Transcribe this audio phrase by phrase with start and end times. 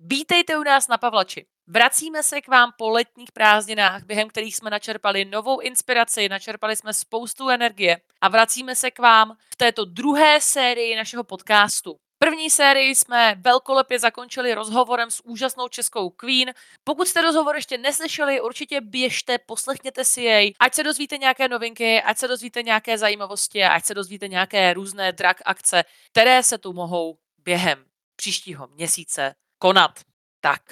[0.00, 1.46] Vítejte u nás na Pavlači.
[1.66, 6.94] Vracíme se k vám po letních prázdninách, během kterých jsme načerpali novou inspiraci, načerpali jsme
[6.94, 11.96] spoustu energie a vracíme se k vám v této druhé sérii našeho podcastu.
[12.18, 16.52] První sérii jsme velkolepě zakončili rozhovorem s úžasnou českou Queen.
[16.84, 22.02] Pokud jste rozhovor ještě neslyšeli, určitě běžte, poslechněte si jej, ať se dozvíte nějaké novinky,
[22.02, 26.58] ať se dozvíte nějaké zajímavosti a ať se dozvíte nějaké různé drag akce, které se
[26.58, 27.84] tu mohou během
[28.16, 30.00] příštího měsíce konat.
[30.40, 30.62] Tak,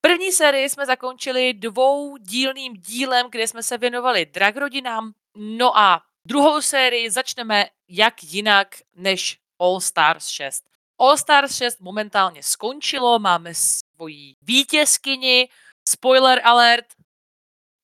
[0.00, 5.12] první sérii jsme zakončili dvoudílným dílem, kde jsme se věnovali drag rodinám.
[5.36, 10.64] No a druhou sérii začneme jak jinak než All Stars 6.
[10.98, 15.48] All Stars 6 momentálně skončilo, máme svoji vítězkyni,
[15.88, 16.86] spoiler alert,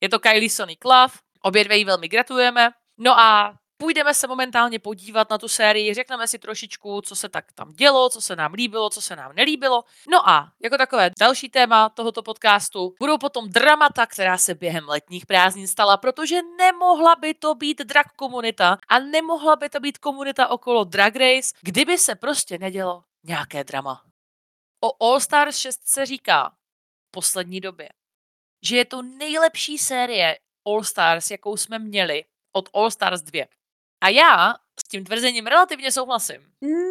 [0.01, 2.71] je to Kylie Sonic Love, obě dvě jí velmi gratulujeme.
[2.99, 7.53] No a půjdeme se momentálně podívat na tu sérii, řekneme si trošičku, co se tak
[7.53, 9.85] tam dělo, co se nám líbilo, co se nám nelíbilo.
[10.11, 15.27] No a jako takové další téma tohoto podcastu budou potom dramata, která se během letních
[15.27, 20.49] prázdnin stala, protože nemohla by to být drag komunita a nemohla by to být komunita
[20.49, 24.03] okolo Drag Race, kdyby se prostě nedělo nějaké drama.
[24.85, 26.53] O All Stars 6 se říká
[27.09, 27.89] v poslední době,
[28.65, 33.60] že je to nejlepší série All Stars, jakou jsme měli od All Stars 2.
[34.01, 36.41] A já s tím tvrzením relativně souhlasím.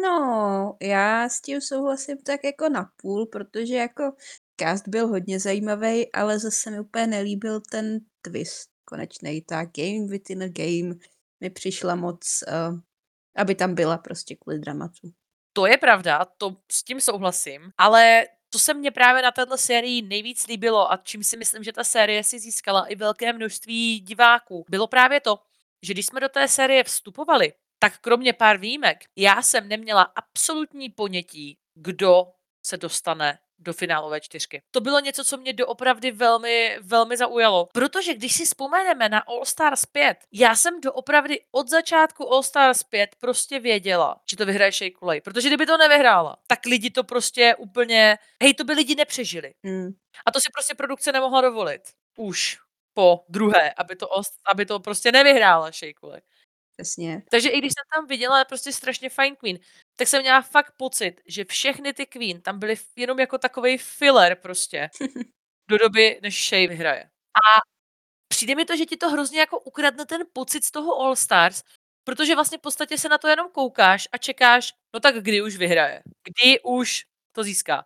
[0.02, 4.12] No, já s tím souhlasím tak jako na půl, protože jako
[4.60, 9.42] cast byl hodně zajímavý, ale zase mi úplně nelíbil ten twist konečnej.
[9.42, 10.94] Ta game within a game
[11.40, 12.78] mi přišla moc, uh,
[13.36, 15.12] aby tam byla prostě kvůli dramatu.
[15.52, 20.02] To je pravda, to s tím souhlasím, ale co se mně právě na této sérii
[20.02, 24.64] nejvíc líbilo a čím si myslím, že ta série si získala i velké množství diváků,
[24.70, 25.38] bylo právě to,
[25.82, 30.90] že když jsme do té série vstupovali, tak kromě pár výjimek, já jsem neměla absolutní
[30.90, 32.26] ponětí, kdo
[32.66, 34.62] se dostane do finálové čtyřky.
[34.70, 37.68] To bylo něco, co mě doopravdy velmi, velmi zaujalo.
[37.72, 42.82] Protože když si vzpomeneme na All Stars 5, já jsem doopravdy od začátku All Stars
[42.82, 45.20] 5 prostě věděla, že to vyhraje Shea Coulee.
[45.20, 49.54] Protože kdyby to nevyhrála, tak lidi to prostě úplně, hej, to by lidi nepřežili.
[49.62, 49.90] Mm.
[50.26, 51.82] A to si prostě produkce nemohla dovolit.
[52.16, 52.58] Už
[53.00, 54.06] po druhé, aby to,
[54.52, 56.22] aby to prostě nevyhrála Coulee.
[56.76, 57.22] Přesně.
[57.30, 59.58] Takže i když jsem tam viděla prostě strašně fajn Queen,
[59.96, 64.36] tak jsem měla fakt pocit, že všechny ty Queen tam byly jenom jako takový filler
[64.36, 64.90] prostě
[65.70, 67.04] do doby, než Shay vyhraje.
[67.34, 67.60] A
[68.28, 71.62] přijde mi to, že ti to hrozně jako ukradne ten pocit z toho All Stars,
[72.04, 75.56] protože vlastně v podstatě se na to jenom koukáš a čekáš, no tak kdy už
[75.56, 77.84] vyhraje, kdy už to získá.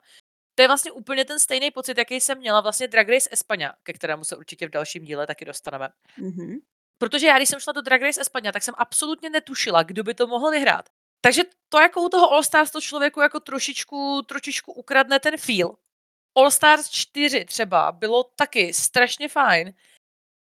[0.54, 3.92] To je vlastně úplně ten stejný pocit, jaký jsem měla vlastně Drag Race Espana, ke
[3.92, 5.88] kterému se určitě v dalším díle taky dostaneme.
[6.18, 6.58] Mm-hmm.
[6.98, 10.14] Protože já, když jsem šla do Drag Race Espana, tak jsem absolutně netušila, kdo by
[10.14, 10.88] to mohl vyhrát.
[11.20, 15.76] Takže to jako u toho All Stars to člověku jako trošičku, trošičku ukradne ten feel.
[16.36, 19.74] All Stars 4 třeba bylo taky strašně fajn,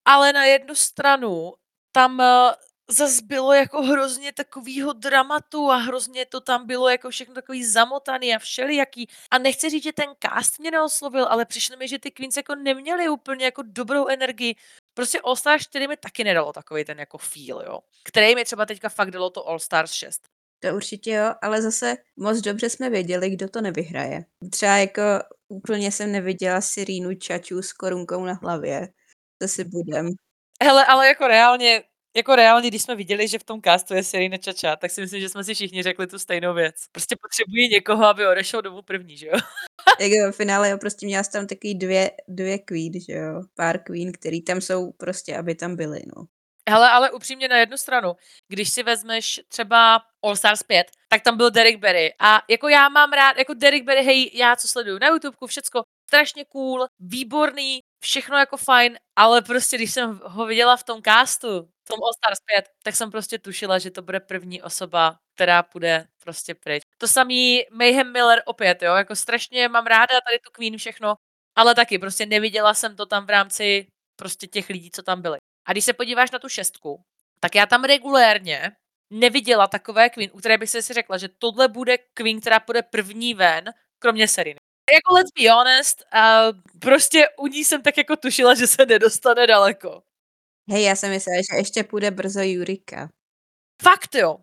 [0.06, 1.54] ale na jednu stranu
[1.92, 2.54] tam eh,
[2.94, 8.36] zas bylo jako hrozně takovýho dramatu a hrozně to tam bylo jako všechno takový zamotaný
[8.36, 9.08] a všelijaký.
[9.32, 12.56] A nechci říct, že ten cast mě neoslovil, ale přišlo mi, že ty Queens jako
[12.56, 14.56] neměly úplně jako dobrou energii.
[14.94, 17.80] Prostě All Stars 4 mi taky nedalo takový ten jako feel, jo.
[18.04, 20.22] Který mi třeba teďka fakt dalo to All Stars 6.
[20.60, 24.26] To určitě jo, ale zase moc dobře jsme věděli, kdo to nevyhraje.
[24.52, 25.02] Třeba jako
[25.48, 28.88] úplně jsem neviděla Sirínu Čaču s korunkou na hlavě.
[29.38, 30.10] To si budem.
[30.64, 31.84] Hele, ale jako reálně
[32.16, 35.22] jako reálně, když jsme viděli, že v tom castu je Serena Čača, tak si myslím,
[35.22, 36.76] že jsme si všichni řekli tu stejnou věc.
[36.92, 39.34] Prostě potřebují někoho, aby odešel domů první, že jo?
[40.00, 43.44] Jak v finále jo, prostě měla tam taky dvě, dvě queen, že jo?
[43.56, 46.26] Pár queen, který tam jsou prostě, aby tam byly, no.
[46.70, 48.14] Hele, ale upřímně na jednu stranu,
[48.48, 52.14] když si vezmeš třeba All Stars 5, tak tam byl Derek Berry.
[52.20, 55.84] A jako já mám rád, jako Derek Berry, hej, já co sleduju na YouTube, všecko,
[56.08, 61.62] strašně cool, výborný, všechno jako fajn, ale prostě když jsem ho viděla v tom castu,
[61.64, 65.64] v tom All Stars 5, tak jsem prostě tušila, že to bude první osoba, která
[65.64, 66.84] půjde prostě pryč.
[66.98, 71.16] To samý Mayhem Miller opět, jo, jako strašně mám ráda tady tu Queen všechno,
[71.56, 75.38] ale taky prostě neviděla jsem to tam v rámci prostě těch lidí, co tam byli.
[75.68, 77.02] A když se podíváš na tu šestku,
[77.40, 78.72] tak já tam regulérně
[79.12, 83.34] neviděla takové Queen, u které bych si řekla, že tohle bude Queen, která půjde první
[83.34, 84.60] ven, kromě Seriny.
[84.92, 89.48] Jako let's be honest, uh, prostě u ní jsem tak jako tušila, že se nedostane
[89.48, 90.04] daleko.
[90.70, 93.10] Hej, já jsem myslela, že ještě půjde brzo Jurika.
[93.84, 94.38] Fakt jo.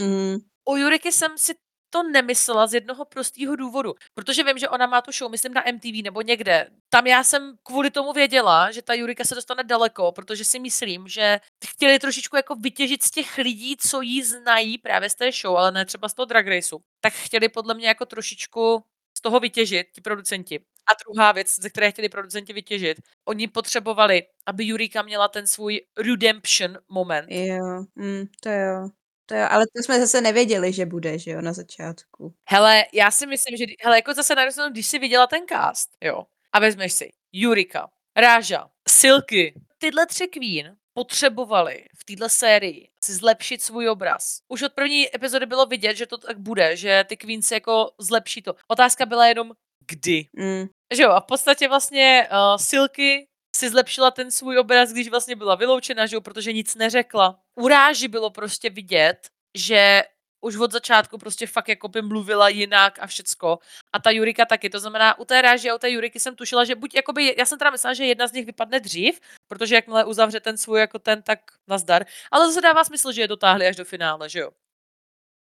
[0.00, 0.36] Mm.
[0.68, 1.54] U Juriky jsem si
[1.90, 5.64] to nemyslela z jednoho prostého důvodu, protože vím, že ona má tu show, myslím na
[5.72, 6.66] MTV nebo někde.
[6.90, 11.08] Tam já jsem kvůli tomu věděla, že ta Jurika se dostane daleko, protože si myslím,
[11.08, 15.56] že chtěli trošičku jako vytěžit z těch lidí, co jí znají právě z té show,
[15.56, 16.78] ale ne třeba z toho Drag Raceu.
[17.00, 18.84] Tak chtěli podle mě jako trošičku
[19.24, 20.60] toho vytěžit ti producenti.
[20.86, 25.80] A druhá věc, ze které chtěli producenti vytěžit, oni potřebovali, aby Jurika měla ten svůj
[25.98, 27.26] redemption moment.
[27.30, 28.88] Jo, hm, to jo.
[29.26, 32.34] To jo, ale to jsme zase nevěděli, že bude, že jo, na začátku.
[32.48, 36.22] Hele, já si myslím, že hele, jako zase na když jsi viděla ten cast, jo,
[36.52, 43.62] a vezmeš si Jurika, Ráža, Silky, tyhle tři queen potřebovali v téhle sérii si zlepšit
[43.62, 44.38] svůj obraz.
[44.48, 48.42] Už od první epizody bylo vidět, že to tak bude, že ty queens jako zlepší
[48.42, 48.54] to.
[48.68, 49.52] Otázka byla jenom
[49.86, 50.26] kdy.
[50.32, 50.66] Mm.
[50.94, 53.26] Že jo, a v podstatě vlastně uh, Silky
[53.56, 57.40] si zlepšila ten svůj obraz, když vlastně byla vyloučena, že jo, protože nic neřekla.
[57.60, 60.02] Uráži bylo prostě vidět, že
[60.44, 63.58] už od začátku prostě fakt jako by mluvila jinak a všecko.
[63.92, 66.64] A ta Jurika taky, to znamená, u té ráži a u té Juriky jsem tušila,
[66.64, 70.04] že buď jakoby, já jsem teda myslela, že jedna z nich vypadne dřív, protože jakmile
[70.04, 72.04] uzavře ten svůj jako ten, tak nazdar.
[72.30, 74.50] Ale zase dává smysl, že je dotáhli až do finále, že jo?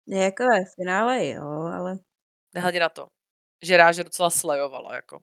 [0.08, 1.98] Jako ve finále jo, ale...
[2.54, 3.06] Nehledě na to,
[3.62, 5.20] že ráže docela slejovala, jako.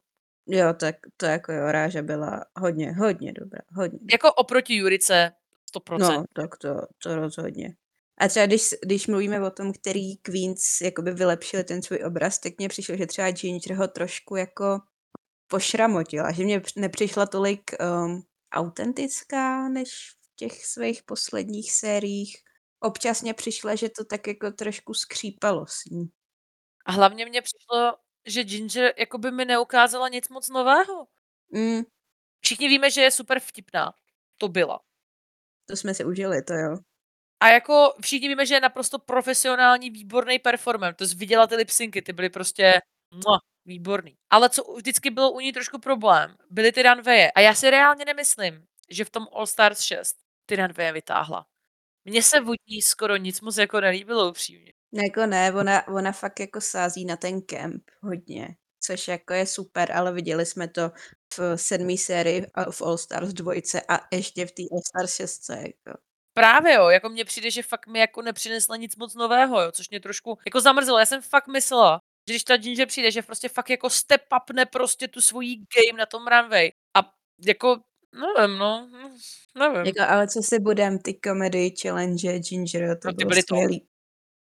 [0.47, 3.99] Jo, tak to jako jo, Ráža byla hodně, hodně dobrá, hodně.
[4.11, 5.31] Jako oproti Jurice
[5.75, 5.97] 100%.
[5.99, 6.69] No, tak to,
[7.03, 7.75] to rozhodně.
[8.17, 12.53] A třeba když, když mluvíme o tom, který Queens jakoby vylepšili ten svůj obraz, tak
[12.57, 14.79] mně přišlo, že třeba Ginger ho trošku jako
[15.47, 17.71] pošramotila, že mě nepřišla tolik
[18.05, 18.23] um,
[18.53, 22.37] autentická, než v těch svých posledních sériích.
[22.79, 26.05] Občas mě přišla, že to tak jako trošku skřípalo s ní.
[26.85, 27.93] A hlavně mně přišlo,
[28.25, 31.07] že Ginger jako by mi neukázala nic moc nového.
[31.51, 31.81] Mm.
[32.41, 33.93] Všichni víme, že je super vtipná.
[34.37, 34.79] To byla.
[35.65, 36.77] To jsme si užili, to jo.
[37.39, 40.93] A jako všichni víme, že je naprosto profesionální, výborný performer.
[40.95, 42.79] To jsi viděla ty lipsynky, ty byly prostě
[43.13, 44.17] mua, výborný.
[44.29, 47.31] Ale co vždycky bylo u ní trošku problém, byly ty runwaye.
[47.31, 51.45] A já si reálně nemyslím, že v tom All Stars 6 ty runwaye vytáhla.
[52.05, 54.73] Mně se v ní skoro nic moc jako nelíbilo upřímně.
[54.93, 59.91] Jako ne, ona, ona fakt jako sází na ten kemp hodně, což jako je super,
[59.91, 60.91] ale viděli jsme to
[61.37, 65.49] v sedmý sérii v All Stars dvojce a ještě v té All Stars 6.
[65.49, 65.99] Jako.
[66.37, 69.89] Právě jo, jako mně přijde, že fakt mi jako nepřinesla nic moc nového, jo, což
[69.89, 70.99] mě trošku jako zamrzelo.
[70.99, 74.65] Já jsem fakt myslela, že když ta Ginger přijde, že prostě fakt jako step upne
[74.65, 76.71] prostě tu svojí game na tom runway.
[76.97, 77.11] A
[77.45, 77.77] jako,
[78.37, 78.89] nevím, no,
[79.55, 79.85] nevím.
[79.85, 83.55] Jako, ale co si budem, ty comedy challenge Ginger, to No, ty bylo byly to.
[83.55, 83.87] skvělý.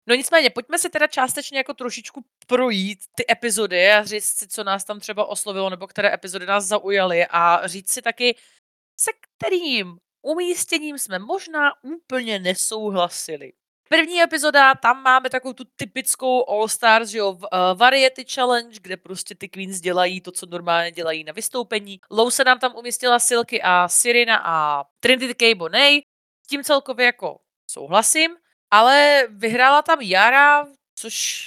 [0.09, 4.65] No nicméně, pojďme si teda částečně jako trošičku projít ty epizody a říct si, co
[4.65, 8.37] nás tam třeba oslovilo, nebo které epizody nás zaujaly a říct si taky,
[9.00, 13.52] se kterým umístěním jsme možná úplně nesouhlasili.
[13.88, 17.38] První epizoda, tam máme takovou tu typickou All Stars, že jo, uh,
[17.75, 22.00] Variety Challenge, kde prostě ty Queens dělají to, co normálně dělají na vystoupení.
[22.11, 25.55] Lou se nám tam umístila Silky a Sirina a Trinity K.
[25.55, 26.05] Bonet.
[26.49, 27.40] Tím celkově jako
[27.70, 28.37] souhlasím,
[28.70, 30.67] ale vyhrála tam Jara,
[30.99, 31.44] což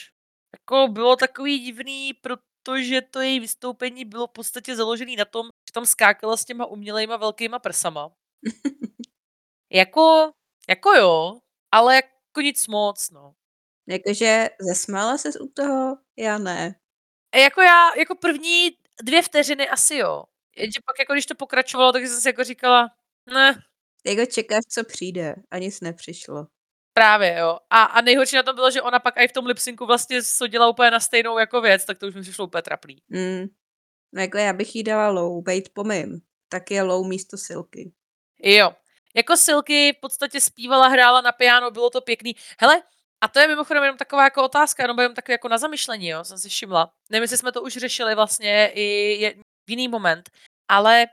[0.53, 5.73] jako bylo takový divný, protože to její vystoupení bylo v podstatě založené na tom, že
[5.73, 8.11] tam skákala s těma umělejma velkýma prsama.
[9.72, 10.31] jako,
[10.69, 11.40] jako jo,
[11.72, 13.34] ale jako nic moc, no.
[13.88, 15.98] Jakože zasmála ses u toho?
[16.18, 16.75] Já ne.
[17.31, 18.72] E, jako já, jako první
[19.04, 20.24] dvě vteřiny asi jo.
[20.57, 22.90] Jenže pak jako když to pokračovalo, tak jsem si jako říkala,
[23.34, 23.62] ne.
[24.06, 26.48] Jako čekáš, co přijde a nic nepřišlo.
[26.94, 27.57] Právě, jo.
[27.69, 30.69] A, a nejhorší na tom bylo, že ona pak i v tom lipsynku vlastně sodila
[30.69, 32.98] úplně na stejnou jako věc, tak to už mi přišlo úplně trapný.
[33.10, 33.45] Mm.
[34.13, 36.21] No jako já bych jí dala low, bejt po mým.
[36.50, 37.94] Tak je low místo silky.
[38.44, 38.76] Jo.
[39.16, 42.35] Jako Silky v podstatě zpívala, hrála na piano, bylo to pěkný.
[42.59, 42.83] Hele,
[43.21, 46.23] a to je mimochodem jenom taková jako otázka, jenom jenom takové jako na zamyšlení, jo,
[46.23, 46.94] jsem si všimla.
[47.09, 49.35] Nevím, jestli jsme to už řešili vlastně i
[49.68, 50.30] v jiný moment,
[50.68, 51.06] ale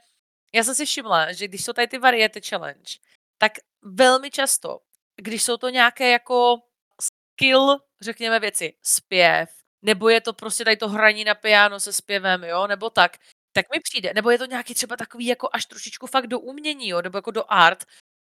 [0.54, 2.98] já jsem si všimla, že když jsou tady ty variety challenge,
[3.38, 4.80] tak velmi často,
[5.16, 6.58] když jsou to nějaké jako
[7.00, 9.50] skill, řekněme věci, zpěv,
[9.82, 13.16] nebo je to prostě tady to hraní na piano se zpěvem, jo, nebo tak,
[13.52, 16.88] tak mi přijde, nebo je to nějaký třeba takový jako až trošičku fakt do umění,
[16.88, 17.84] jo, nebo jako do art,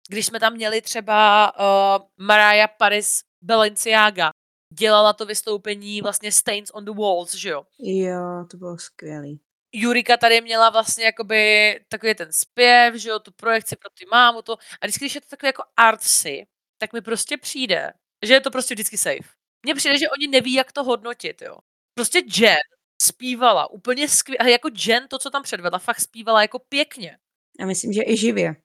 [0.09, 4.31] když jsme tam měli třeba uh, Mariah Paris Balenciaga,
[4.73, 7.67] dělala to vystoupení vlastně Stains on the Walls, že jo?
[7.79, 9.41] Jo, to bylo skvělý.
[9.75, 14.43] Jurika tady měla vlastně jakoby takový ten zpěv, že jo, tu projekci pro ty mámu,
[14.43, 14.53] to.
[14.53, 16.47] A vždycky, když je to takový jako artsy,
[16.79, 19.29] tak mi prostě přijde, že je to prostě vždycky safe.
[19.63, 21.57] Mně přijde, že oni neví, jak to hodnotit, jo.
[21.95, 22.57] Prostě Jen
[23.03, 27.19] zpívala úplně skvěle, jako Jen to, co tam předvedla, fakt zpívala jako pěkně.
[27.61, 28.57] Já myslím, že i živě.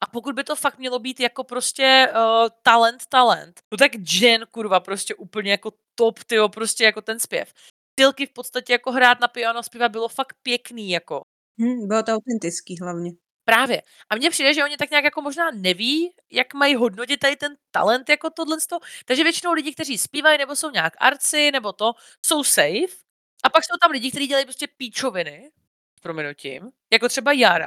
[0.00, 4.46] A pokud by to fakt mělo být jako prostě uh, talent, talent, no tak Jen,
[4.50, 7.52] kurva, prostě úplně jako top, tyjo, prostě jako ten zpěv.
[7.98, 11.20] Tilky v podstatě jako hrát na piano zpívat bylo fakt pěkný, jako.
[11.60, 13.10] Hm, bylo to autentický hlavně.
[13.44, 13.82] Právě.
[14.10, 17.56] A mně přijde, že oni tak nějak jako možná neví, jak mají hodnotit tady ten
[17.70, 18.56] talent jako tohle.
[19.04, 21.92] Takže většinou lidi, kteří zpívají nebo jsou nějak arci nebo to,
[22.26, 23.07] jsou safe.
[23.44, 25.50] A pak jsou tam lidi, kteří dělají prostě píčoviny
[25.98, 27.66] s prominutím, jako třeba Jara.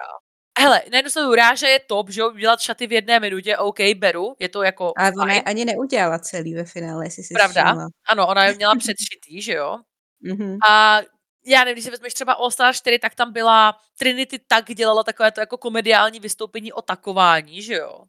[0.59, 3.77] Hele, na jednu stranu Ráža je top, že jo, udělat šaty v jedné minutě, OK,
[3.95, 7.65] beru, je to jako Ale ona je ani neudělala celý ve finále, jestli jsi Pravda,
[7.65, 7.87] všimla.
[8.07, 9.77] ano, ona je měla předšitý, že jo.
[10.21, 10.57] Mhm.
[10.69, 11.01] A
[11.45, 15.03] já nevím, když si vezmeš třeba All Star 4, tak tam byla Trinity tak dělala
[15.03, 18.03] takové to jako komediální vystoupení o takování, že jo.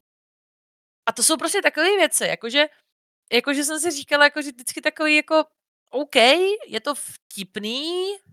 [1.06, 2.66] A to jsou prostě takové věci, jakože
[3.32, 5.44] jakože jsem si říkala, jako, že vždycky takový jako
[5.92, 6.16] OK,
[6.66, 7.92] je to vtipný,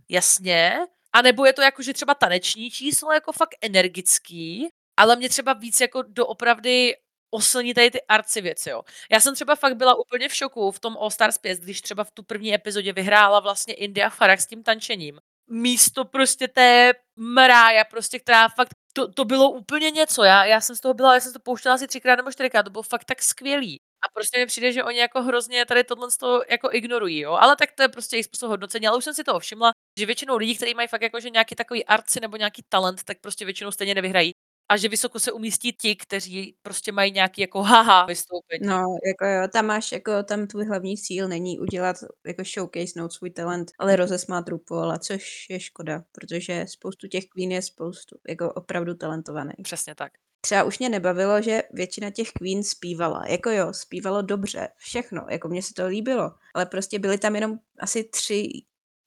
[0.09, 0.79] jasně,
[1.13, 5.81] anebo je to jako, že třeba taneční číslo jako fakt energický, ale mě třeba víc
[5.81, 6.95] jako doopravdy
[7.31, 8.81] oslní tady ty arci věci, jo.
[9.11, 12.03] Já jsem třeba fakt byla úplně v šoku v tom All Stars 5, když třeba
[12.03, 15.19] v tu první epizodě vyhrála vlastně India Farah s tím tančením.
[15.49, 20.75] Místo prostě té Mrája, prostě, která fakt, to, to bylo úplně něco, já, já jsem
[20.75, 23.21] z toho byla, já jsem to pouštěla asi třikrát nebo čtyřikrát, to bylo fakt tak
[23.23, 23.79] skvělý.
[24.01, 27.31] A prostě mi přijde, že oni jako hrozně tady tohle z toho jako ignorují, jo.
[27.31, 28.87] Ale tak to je prostě jejich způsob hodnocení.
[28.87, 31.55] Ale už jsem si toho všimla, že většinou lidí, kteří mají fakt jako, že nějaký
[31.55, 34.31] takový arci nebo nějaký talent, tak prostě většinou stejně nevyhrají.
[34.71, 38.67] A že vysoko se umístí ti, kteří prostě mají nějaký jako haha vystoupení.
[38.67, 41.95] No, jako jo, tam máš jako tam tvůj hlavní cíl není udělat
[42.27, 47.61] jako showcasenout svůj talent, ale rozesmát RuPaula, což je škoda, protože spoustu těch queen je
[47.61, 49.55] spoustu jako opravdu talentovaných.
[49.63, 50.11] Přesně tak.
[50.41, 53.25] Třeba už mě nebavilo, že většina těch queen zpívala.
[53.27, 57.59] Jako jo, zpívalo dobře, všechno, jako mně se to líbilo, ale prostě byly tam jenom
[57.79, 58.49] asi tři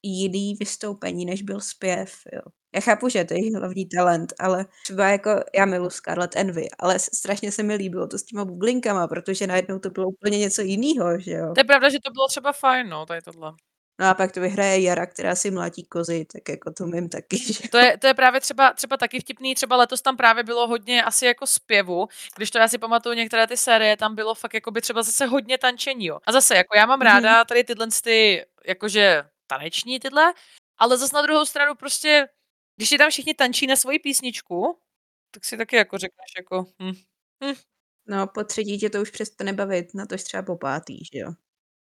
[0.03, 2.41] jiný vystoupení, než byl zpěv, jo.
[2.75, 6.99] Já chápu, že to je hlavní talent, ale třeba jako já miluji Scarlett Envy, ale
[6.99, 11.19] strašně se mi líbilo to s těma bublinkama, protože najednou to bylo úplně něco jinýho,
[11.19, 11.53] že jo.
[11.53, 13.53] To je pravda, že to bylo třeba fajn, no, tady tohle.
[13.99, 17.37] No a pak to vyhraje Jara, která si mlátí kozy, tak jako to mím taky,
[17.53, 20.67] že To je, to je právě třeba, třeba taky vtipný, třeba letos tam právě bylo
[20.67, 24.53] hodně asi jako zpěvu, když to já si pamatuju některé ty série, tam bylo fakt
[24.53, 26.19] jako by třeba zase hodně tančení, jo.
[26.25, 27.05] A zase, jako já mám Mhm.
[27.07, 30.33] ráda tady tyhle ty, jakože taneční tyhle,
[30.77, 32.27] ale zase na druhou stranu prostě,
[32.75, 34.77] když si tam všichni tančí na svoji písničku,
[35.31, 36.91] tak si taky jako řekneš jako, hm,
[37.43, 37.53] hm.
[38.07, 41.33] No, po třetí tě to už přestane bavit, na tož třeba po pátý, že jo.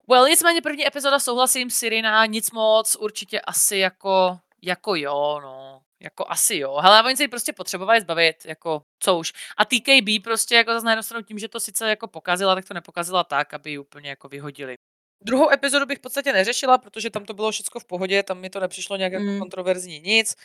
[0.10, 5.82] Well, nicméně první epizoda souhlasím, Sirina, nic moc, určitě asi jako, jako jo, no.
[6.00, 6.76] Jako asi jo.
[6.82, 9.34] Hele, oni se jí prostě potřebovali zbavit, jako co už.
[9.58, 12.66] A TKB prostě jako zase na jednu stranu tím, že to sice jako pokazila, tak
[12.66, 14.76] to nepokazila tak, aby ji úplně jako vyhodili.
[15.24, 18.50] Druhou epizodu bych v podstatě neřešila, protože tam to bylo všechno v pohodě, tam mi
[18.50, 19.40] to nepřišlo nějak jako Mm.
[19.40, 20.36] kontroverzní nic.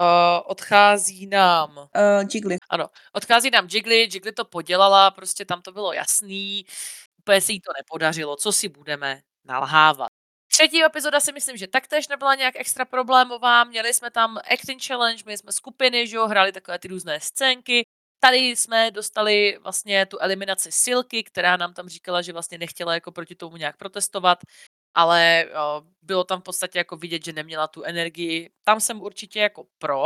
[0.00, 0.06] Uh,
[0.44, 2.56] odchází nám Uh, Jiggly.
[2.70, 6.64] ano, odchází nám Jiggly, Jiggly to podělala, prostě tam to bylo jasný,
[7.20, 10.08] úplně se jí to nepodařilo, co si budeme nalhávat.
[10.52, 15.22] Třetí epizoda si myslím, že taktéž nebyla nějak extra problémová, měli jsme tam acting challenge,
[15.24, 17.84] měli jsme skupiny, že jo, hráli takové ty různé scénky,
[18.20, 23.12] Tady jsme dostali vlastně tu eliminaci Silky, která nám tam říkala, že vlastně nechtěla jako
[23.12, 24.38] proti tomu nějak protestovat,
[24.94, 28.50] ale jo, bylo tam v podstatě jako vidět, že neměla tu energii.
[28.64, 30.04] Tam jsem určitě jako pro.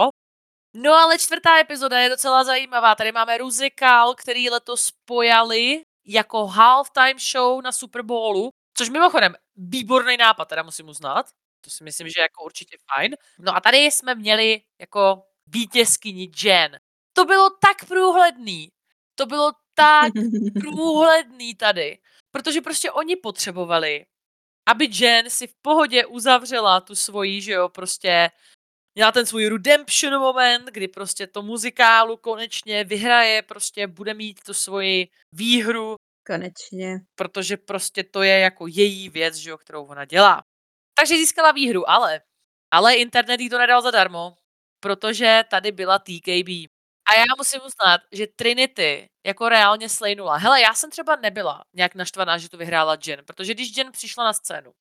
[0.75, 2.95] No ale čtvrtá epizoda je docela zajímavá.
[2.95, 10.17] Tady máme Ruzikal, který letos pojali jako halftime show na Super Bowlu, což mimochodem výborný
[10.17, 11.27] nápad, teda musím uznat.
[11.61, 13.15] To si myslím, že je jako určitě fajn.
[13.39, 16.79] No a tady jsme měli jako vítězkyni Jen.
[17.13, 18.69] To bylo tak průhledný.
[19.15, 20.13] To bylo tak
[20.61, 21.99] průhledný tady.
[22.31, 24.07] Protože prostě oni potřebovali,
[24.69, 28.31] aby Jen si v pohodě uzavřela tu svoji, že jo, prostě
[28.95, 34.55] měla ten svůj redemption moment, kdy prostě to muzikálu konečně vyhraje, prostě bude mít tu
[34.55, 35.97] svoji výhru,
[36.27, 37.01] Konečně.
[37.15, 40.43] protože prostě to je jako její věc, že jo, kterou ona dělá.
[40.99, 42.21] Takže získala výhru, ale,
[42.71, 44.37] ale internet jí to nedal zadarmo,
[44.81, 46.49] protože tady byla TKB.
[47.09, 50.37] A já musím uznat, že Trinity jako reálně slejnula.
[50.37, 54.25] Hele, já jsem třeba nebyla nějak naštvaná, že to vyhrála Jen, protože když Jen přišla
[54.25, 54.73] na scénu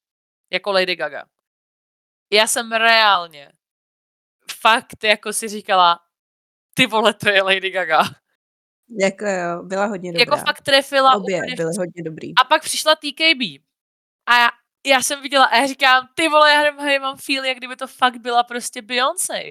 [0.53, 1.25] jako Lady Gaga,
[2.33, 3.51] já jsem reálně
[4.51, 5.99] fakt jako si říkala,
[6.73, 8.03] ty vole, to je Lady Gaga.
[8.99, 10.21] Jako jo, byla hodně dobrá.
[10.21, 12.33] Jako fakt trefila Obě úplně byly hodně dobrý.
[12.41, 13.63] A pak přišla TKB.
[14.25, 14.49] A já,
[14.87, 17.87] já jsem viděla a já říkám, ty vole, já, já mám feel, jak kdyby to
[17.87, 19.41] fakt byla prostě Beyoncé.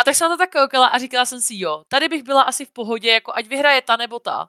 [0.00, 2.42] A tak jsem na to tak koukala a říkala jsem si, jo, tady bych byla
[2.42, 4.48] asi v pohodě, jako ať vyhraje ta nebo ta.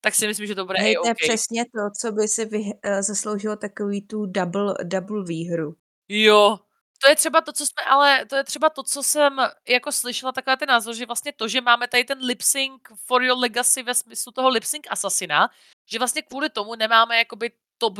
[0.00, 1.18] Tak si myslím, že to bude Hej, i to je OK.
[1.18, 5.74] přesně to, co by si uh, zasloužilo takový tu double, double výhru.
[6.08, 6.58] Jo,
[7.02, 9.36] to je třeba to, co jsme, ale to je třeba to, co jsem
[9.68, 13.22] jako slyšela, takové ty názor, že vlastně to, že máme tady ten lip sync for
[13.22, 15.50] your legacy ve smyslu toho lip sync asasina,
[15.90, 17.98] že vlastně kvůli tomu nemáme jakoby top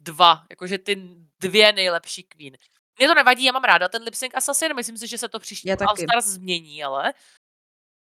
[0.00, 1.02] dva, jakože ty
[1.40, 2.56] dvě nejlepší queen.
[2.98, 5.38] Mně to nevadí, já mám ráda ten lip sync assassin, myslím si, že se to
[5.38, 5.96] příští All.
[5.96, 7.14] Stars změní, ale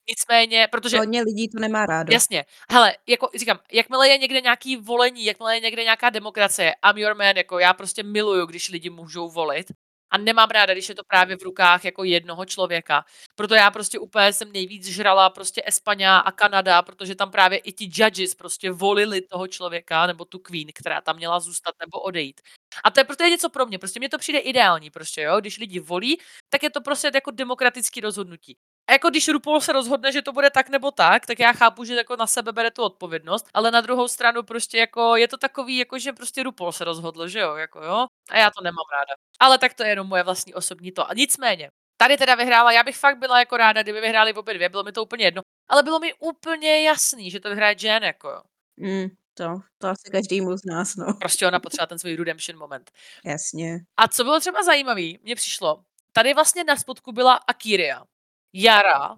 [0.10, 2.13] nicméně, protože Hodně lidí to nemá rádo.
[2.13, 2.46] Jasně.
[2.72, 7.16] Hele, jako říkám, jakmile je někde nějaký volení, jakmile je někde nějaká demokracie, I'm your
[7.16, 9.72] man, jako já prostě miluju, když lidi můžou volit.
[10.13, 13.05] A nemám ráda, když je to právě v rukách jako jednoho člověka.
[13.36, 17.74] Proto já prostě úplně jsem nejvíc žrala prostě Espaňa a Kanada, protože tam právě i
[17.74, 22.41] ti judges prostě volili toho člověka nebo tu queen, která tam měla zůstat nebo odejít.
[22.84, 23.79] A to je proto je něco pro mě.
[23.79, 25.41] Prostě mně to přijde ideální, prostě, jo.
[25.41, 28.58] Když lidi volí, tak je to prostě jako demokratický rozhodnutí.
[28.88, 31.84] A jako když RuPaul se rozhodne, že to bude tak nebo tak, tak já chápu,
[31.84, 35.38] že jako na sebe bere tu odpovědnost, ale na druhou stranu prostě jako je to
[35.38, 38.08] takový, jako že prostě RuPaul se rozhodl, že jo, jako jo.
[38.30, 39.13] A já to nemám ráda.
[39.40, 41.10] Ale tak to je jenom moje vlastní osobní to.
[41.10, 44.70] A nicméně, tady teda vyhrála, já bych fakt byla jako ráda, kdyby vyhráli obě dvě,
[44.70, 45.42] bylo mi to úplně jedno.
[45.70, 48.42] Ale bylo mi úplně jasný, že to vyhraje Jen, jako jo.
[48.78, 51.13] Mm, to, to asi každému z nás, no.
[51.20, 52.92] Prostě ona potřeba ten svůj redemption moment.
[53.25, 53.80] Jasně.
[53.98, 58.04] A co bylo třeba zajímavý, mně přišlo, tady vlastně na spodku byla Akiria,
[58.53, 59.15] Jara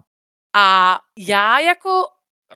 [0.56, 2.08] a já jako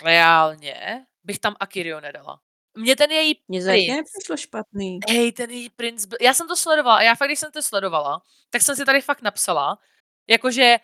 [0.02, 2.40] reálně bych tam Akiriu nedala.
[2.74, 4.98] Mně ten její Mně princ, nepřišlo špatný.
[5.08, 7.62] hej, ten její princ byl, já jsem to sledovala, a já fakt, když jsem to
[7.62, 9.78] sledovala, tak jsem si tady fakt napsala,
[10.28, 10.76] jakože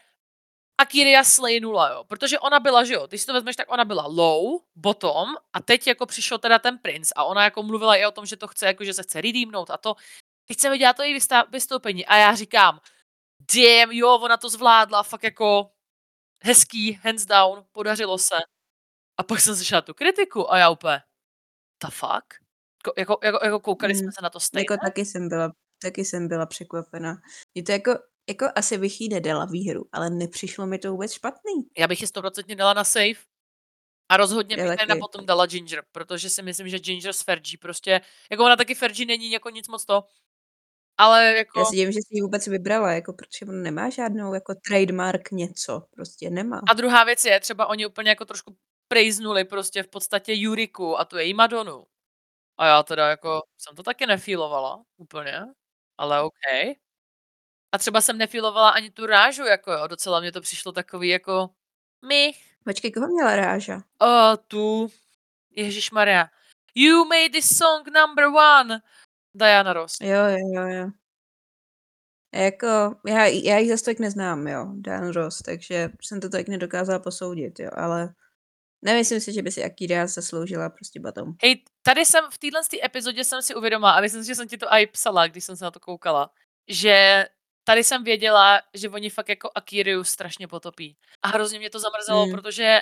[0.79, 4.07] Akiria slaynula, jo, protože ona byla, že jo, když si to vezmeš, tak ona byla
[4.07, 8.11] low, bottom a teď jako přišel teda ten princ a ona jako mluvila i o
[8.11, 9.95] tom, že to chce, jako že se chce redeemnout a to.
[10.49, 11.19] Teď jsem viděla to její
[11.51, 12.81] vystoupení a já říkám,
[13.55, 15.71] damn, jo, ona to zvládla, fakt jako
[16.43, 18.37] hezký, hands down, podařilo se.
[19.19, 21.01] A pak jsem slyšela tu kritiku a já úplně,
[21.85, 22.25] the fuck?
[22.85, 24.67] Ko, jako, jako, jako koukali Mm, jsme se na to stejně?
[24.71, 25.53] Jako taky jsem byla,
[25.83, 27.17] taky jsem byla překvapena.
[27.55, 31.69] Je to jako, jako asi bych jí nedala výhru, ale nepřišlo mi to vůbec špatný.
[31.79, 33.27] Já bych ji 100% dala na safe.
[34.09, 38.01] A rozhodně bych tady potom dala Ginger, protože si myslím, že Ginger s Fergie prostě,
[38.31, 40.05] jako ona taky Fergie není jako nic moc to,
[40.99, 44.35] ale jako, Já si divím, že jsi ji vůbec vybrala, jako, protože on nemá žádnou
[44.35, 46.61] jako trademark něco, prostě nemá.
[46.69, 48.57] a druhá věc je, třeba oni úplně jako trošku
[48.89, 51.87] prejznuli prostě v podstatě Juriku a tu její Madonu.
[52.59, 55.41] A já teda jako jsem to taky nefílovala úplně,
[55.99, 56.77] ale OK.
[57.73, 61.51] A třeba jsem nefílovala ani tu rážu, jako jo, docela mě to přišlo takový jako
[62.09, 62.33] my,
[62.65, 63.77] Počkej, koho měla Ráža?
[64.03, 64.89] uh, tu,
[65.51, 66.29] Ježíš Maria.
[66.75, 68.83] You made this song number one.
[69.37, 69.97] Diana Ross.
[70.01, 70.91] Jo, jo, jo, jo.
[72.35, 72.67] Jako,
[73.07, 77.61] já, já ji zase tolik neznám, jo, Dan Ross, takže jsem to tak nedokázala posoudit,
[77.61, 78.15] jo, ale
[78.83, 81.33] nemyslím si, že by si Akira zasloužila prostě batom.
[81.43, 84.59] Hej, tady jsem v téhle epizodě jsem si uvědomila, a myslím si, že jsem ti
[84.59, 86.31] to i psala, když jsem se na to koukala,
[86.69, 87.27] že
[87.65, 90.97] tady jsem věděla, že oni fakt jako Akiriu strašně potopí.
[91.23, 92.33] A hrozně mě to zamrzelo, Mm.
[92.33, 92.81] protože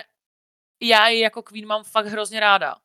[0.81, 2.75] já ji jako Queen mám fakt hrozně ráda.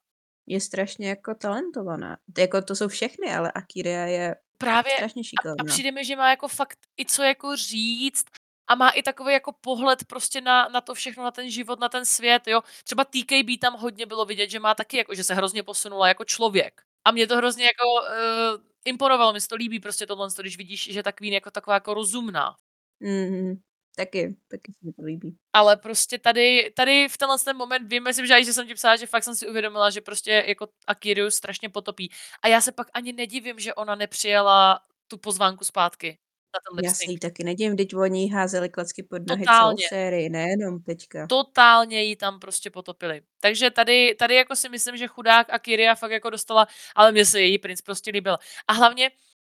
[0.46, 2.16] Je strašně jako talentovaná.
[2.38, 5.64] Jako to jsou všechny, ale Akira je Právě strašně a, a šikovná.
[5.72, 8.24] přijde mi, že má jako fakt i co jako říct
[8.70, 11.88] a má i takový jako pohled prostě na, na to všechno, na ten život, na
[11.88, 12.60] ten svět, jo.
[12.84, 16.24] Třeba TKB tam hodně bylo vidět, že má taky jako, že se hrozně posunula jako
[16.24, 16.80] člověk.
[17.04, 20.92] A mě to hrozně jako uh, imponovalo, mi se to líbí prostě tohle, když vidíš,
[20.92, 22.54] že ta Queen je jako taková jako rozumná.
[23.00, 23.54] Mm,
[23.96, 25.36] taky, taky se mi to líbí.
[25.52, 28.96] Ale prostě tady, tady v tenhle ten moment vím, myslím, že, že jsem ti psala,
[28.96, 32.10] že fakt jsem si uvědomila, že prostě jako Akiriu strašně potopí.
[32.42, 36.18] A já se pak ani nedivím, že ona nepřijela tu pozvánku zpátky
[36.54, 39.76] na ten Já se jí taky nedivím, teď oni jí házeli klacky pod nohy Totálně.
[39.76, 41.26] celou sérii, nejenom teďka.
[41.26, 43.22] Totálně ji tam prostě potopili.
[43.40, 47.40] Takže tady, tady jako si myslím, že chudák Akiria fakt jako dostala, ale mně se
[47.40, 48.36] její princ prostě líbil.
[48.68, 49.10] A hlavně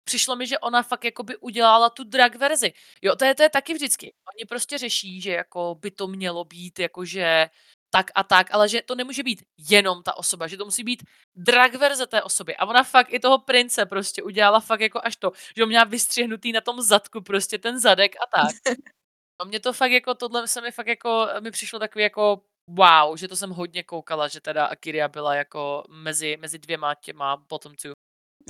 [0.04, 2.74] přišlo mi, že ona fakt jako by udělala tu drag verzi.
[3.02, 4.14] Jo, to je, to je taky vždycky.
[4.36, 7.50] Oni prostě řeší, že jako by to mělo být jakože
[7.94, 11.04] tak a tak, ale že to nemůže být jenom ta osoba, že to musí být
[11.36, 12.56] drag verze té osoby.
[12.56, 15.84] A ona fakt i toho prince prostě udělala fakt jako až to, že on měla
[15.84, 18.76] vystřihnutý na tom zadku prostě ten zadek a tak.
[19.42, 23.18] A mě to fakt jako, tohle se mi fakt jako, mi přišlo takový jako wow,
[23.18, 27.92] že to jsem hodně koukala, že teda Akiria byla jako mezi, mezi dvěma těma bottomců.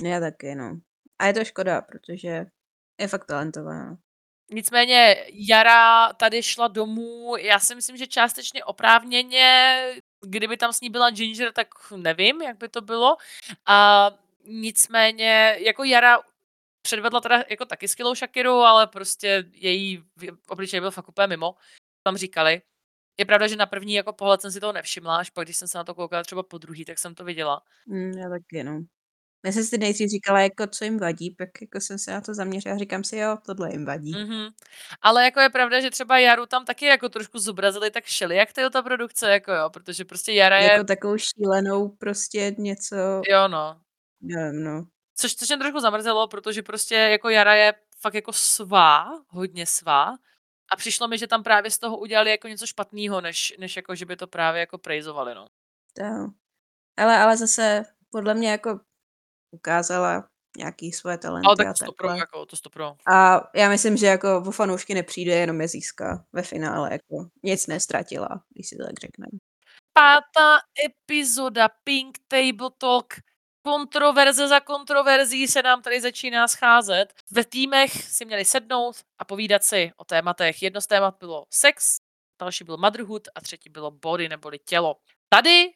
[0.02, 0.80] Já taky, no.
[1.22, 2.46] A je to škoda, protože
[3.00, 3.96] je fakt talentovaná.
[4.50, 9.86] Nicméně Jara tady šla domů, já si myslím, že částečně oprávněně,
[10.26, 13.16] kdyby tam s ní byla Ginger, tak nevím, jak by to bylo.
[13.66, 14.10] A
[14.44, 16.18] nicméně, jako Jara
[16.82, 20.04] předvedla teda jako taky skvělou Shakiru, ale prostě její
[20.48, 21.54] obličej byl fakt úplně mimo,
[22.02, 22.62] tam říkali.
[23.18, 25.68] Je pravda, že na první jako pohled jsem si toho nevšimla, až pak, když jsem
[25.68, 27.62] se na to koukala třeba po druhý, tak jsem to viděla.
[27.86, 28.84] Mm, já taky, no.
[29.44, 32.34] Já jsem si nejdřív říkala, jako, co jim vadí, pak jako jsem se na to
[32.34, 34.14] zaměřila a říkám si, jo, tohle jim vadí.
[34.14, 34.50] Mm-hmm.
[35.02, 38.52] Ale jako je pravda, že třeba Jaru tam taky jako trošku zobrazili tak šeli, jak
[38.52, 40.72] to je ta produkce, jako jo, protože prostě Jara je...
[40.72, 42.96] Jako takovou šílenou prostě něco,
[43.28, 43.80] Jo, no.
[44.20, 44.86] nevím, no.
[45.16, 50.16] Což, což mě trošku zamrzelo, protože prostě jako Jara je fakt jako svá, hodně svá.
[50.72, 53.94] A přišlo mi, že tam právě z toho udělali jako něco špatného, než, než jako,
[53.94, 55.46] že by to právě jako prejzovali, no.
[55.96, 56.04] To.
[56.96, 58.80] Ale, ale zase podle mě jako
[59.52, 62.18] ukázala, nějaký svoje Ale talenty tak a to 100 pro, takhle.
[62.18, 62.96] jako, to 100 pro.
[63.12, 67.66] A já myslím, že jako o fanoušky nepřijde, jenom je získá ve finále, jako nic
[67.66, 69.38] neztratila, když si to tak řekneme.
[69.92, 73.14] Pátá epizoda Pink Table Talk.
[73.64, 77.06] Kontroverze za kontroverzí se nám tady začíná scházet.
[77.30, 80.62] Ve týmech si měli sednout a povídat si o tématech.
[80.62, 81.96] Jedno z témat bylo sex,
[82.40, 84.96] další byl motherhood a třetí bylo body neboli tělo.
[85.28, 85.72] Tady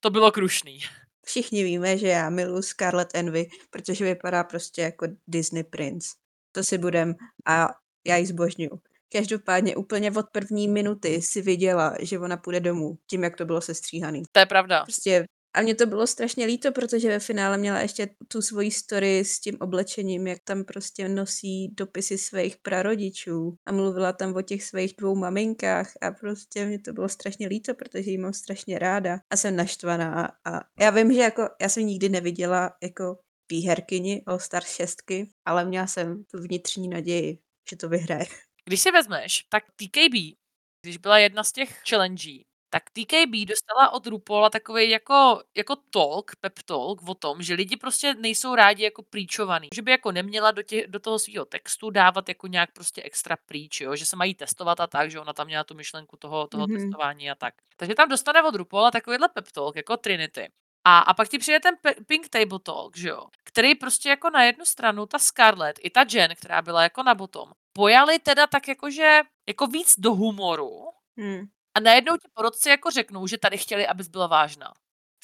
[0.00, 0.80] to bylo krušný.
[1.24, 6.08] Všichni víme, že já miluji Scarlett Envy, protože vypadá prostě jako Disney Prince.
[6.52, 7.14] To si budem
[7.46, 7.68] a
[8.06, 8.80] já ji zbožňuju.
[9.12, 13.60] Každopádně úplně od první minuty si viděla, že ona půjde domů, tím, jak to bylo
[13.60, 14.22] sestříhaný.
[14.32, 14.82] To je pravda.
[14.82, 19.24] Prostě a mně to bylo strašně líto, protože ve finále měla ještě tu svoji story
[19.24, 24.64] s tím oblečením, jak tam prostě nosí dopisy svých prarodičů a mluvila tam o těch
[24.64, 29.20] svých dvou maminkách a prostě mě to bylo strašně líto, protože jí mám strašně ráda
[29.30, 33.18] a jsem naštvaná a já vím, že jako já jsem nikdy neviděla jako
[33.50, 35.02] výherkyni All Star 6,
[35.44, 37.38] ale měla jsem tu vnitřní naději,
[37.70, 38.26] že to vyhraje.
[38.64, 40.36] Když si vezmeš, tak TKB,
[40.82, 42.30] když byla jedna z těch challenge,
[42.74, 47.76] tak TKB dostala od RuPaula takový jako, jako talk, pep talk o tom, že lidi
[47.76, 49.68] prostě nejsou rádi jako príčovaný.
[49.74, 53.36] Že by jako neměla do, tě, do toho svého textu dávat jako nějak prostě extra
[53.46, 53.96] príč, jo?
[53.96, 56.82] že se mají testovat a tak, že ona tam měla tu myšlenku toho, toho mm-hmm.
[56.82, 57.54] testování a tak.
[57.76, 60.48] Takže tam dostane od RuPaula takovýhle pep talk, jako Trinity.
[60.84, 61.74] A, a pak ti přijde ten
[62.06, 66.04] Pink Table Talk, že jo, který prostě jako na jednu stranu ta Scarlett i ta
[66.12, 71.46] Jen, která byla jako na bottom, pojali teda tak jakože jako víc do humoru, Hmm.
[71.74, 74.72] A najednou ti porodci jako řeknou, že tady chtěli, abys byla vážná.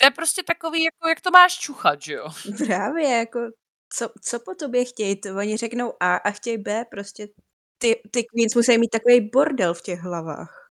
[0.00, 2.28] To je prostě takový, jako jak to máš čuchat, že jo?
[2.66, 3.40] Právě, jako
[3.92, 5.20] co, co po tobě chtějí?
[5.20, 7.28] To oni řeknou A a chtějí B, prostě
[7.78, 10.70] ty, ty queens musí mít takový bordel v těch hlavách.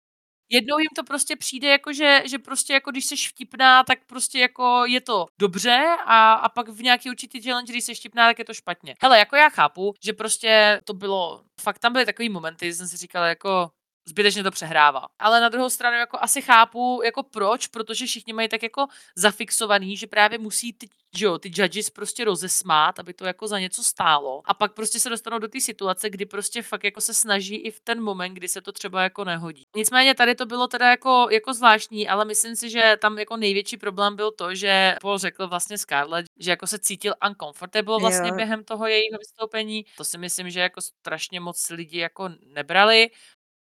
[0.51, 4.39] Jednou jim to prostě přijde jako, že, že prostě jako když jsi vtipná, tak prostě
[4.39, 8.39] jako je to dobře a, a pak v nějaký určitý challenge, když jsi vtipná, tak
[8.39, 8.95] je to špatně.
[9.03, 12.97] Hele, jako já chápu, že prostě to bylo, fakt tam byly takový momenty, jsem si
[12.97, 13.71] říkala jako,
[14.09, 15.07] zbytečně to přehrává.
[15.19, 19.97] Ale na druhou stranu jako asi chápu, jako proč, protože všichni mají tak jako zafixovaný,
[19.97, 23.85] že právě musí ty, že jo, ty judges prostě rozesmát, aby to jako za něco
[23.85, 24.43] stálo.
[24.45, 27.71] A pak prostě se dostanou do té situace, kdy prostě fakt jako se snaží i
[27.71, 29.67] v ten moment, kdy se to třeba jako nehodí.
[29.77, 33.77] Nicméně tady to bylo teda jako, jako zvláštní, ale myslím si, že tam jako největší
[33.77, 38.35] problém byl to, že Paul řekl vlastně Scarlett, že jako se cítil uncomfortable vlastně Jo.
[38.35, 39.85] během toho jejího vystoupení.
[39.97, 43.11] To si myslím, že jako strašně moc lidí jako nebrali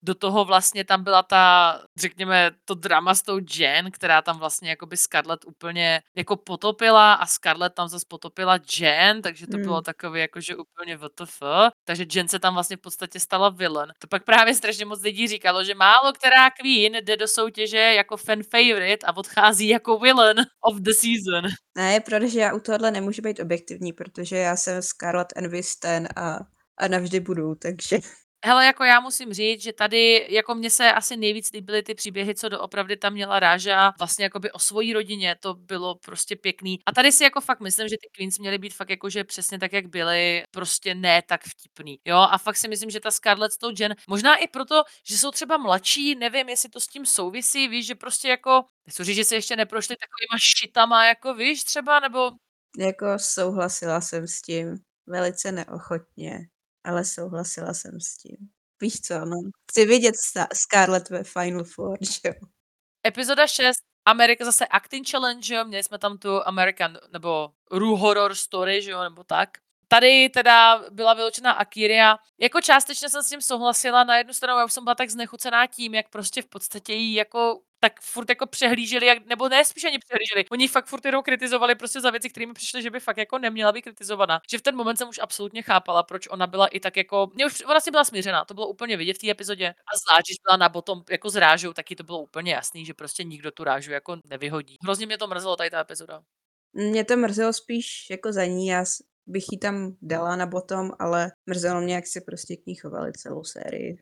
[0.04, 4.70] do toho vlastně tam byla ta, řekněme, to drama s tou Jen, která tam vlastně
[4.70, 9.66] jako by Scarlett úplně jako potopila a Scarlett tam zase potopila Jen, takže to Hmm.
[9.66, 11.44] bylo takové jakože úplně WTF.
[11.86, 13.90] Takže Jen se tam vlastně v podstatě stala villain.
[14.00, 18.18] To pak právě strašně moc lidí říkalo, že málo která queen jde do soutěže jako
[18.18, 21.52] fan favorite a odchází jako villain of the season.
[21.78, 26.40] Ne, protože já u tohohle nemůžu být objektivní, protože já jsem Scarlett Envy stan a,
[26.78, 28.00] a navždy budu, takže
[28.46, 32.36] Hele, jako já musím říct, že tady, jako mně se asi nejvíc líbily ty příběhy,
[32.36, 36.80] co doopravdy tam měla Ráža, vlastně jakoby o svojí rodině, to bylo prostě pěkný.
[36.86, 39.74] A tady si jako fakt myslím, že ty Queens měly být fakt jakože přesně tak,
[39.74, 42.00] jak byly, prostě ne tak vtipný.
[42.06, 45.18] Jo, a fakt si myslím, že ta Scarlett s tou Jen, možná i proto, že
[45.18, 49.16] jsou třeba mladší, nevím, jestli to s tím souvisí, víš, že prostě jako, nechci říct,
[49.16, 52.32] že se ještě neprošli takovýma šitama, jako víš, třeba, nebo
[52.78, 54.78] jako souhlasila jsem s tím
[55.08, 56.40] velice neochotně,
[56.86, 58.38] ale souhlasila jsem s tím.
[58.82, 59.38] Víš co, no.
[59.72, 60.16] Chci vidět
[60.54, 62.48] Scarlett ve Final Four, že jo.
[63.08, 68.36] Epizoda 6, Amerika zase Acting Challenge, jo, měli jsme tam tu American, nebo Ru Horror
[68.36, 69.50] Story, že jo, nebo tak.
[69.88, 72.18] Tady teda byla vyloučená Akiria.
[72.40, 75.68] Jako částečně jsem s tím souhlasila, na jednu stranu já už jsem byla tak znechucená
[75.68, 79.84] tím, jak prostě v podstatě jí jako tak furt jako přehlíželi, jak, nebo ne spíš
[79.84, 80.46] ani přehlíželi.
[80.52, 83.72] Oni fakt furt jenom kritizovali prostě za věci, kterými přišli, že by fakt jako neměla
[83.72, 84.42] být kritizovaná.
[84.52, 87.46] Že v ten moment jsem už absolutně chápala, proč ona byla i tak jako, mě
[87.46, 89.68] už, ona si byla smířená, to bylo úplně vidět v té epizodě.
[89.70, 92.94] A zvlášť, když byla na potom jako s Rážou, taky to bylo úplně jasný, že
[92.94, 94.78] prostě nikdo tu Rážu jako nevyhodí.
[94.84, 96.22] Hrozně mě to mrzelo tady ta epizoda.
[96.74, 98.86] Mě to mrzelo spíš jako za ní, já
[99.28, 103.12] bych ji tam dala na bottom, ale mrzelo mě, jak si prostě k ní chovali
[103.14, 103.98] celou sérii.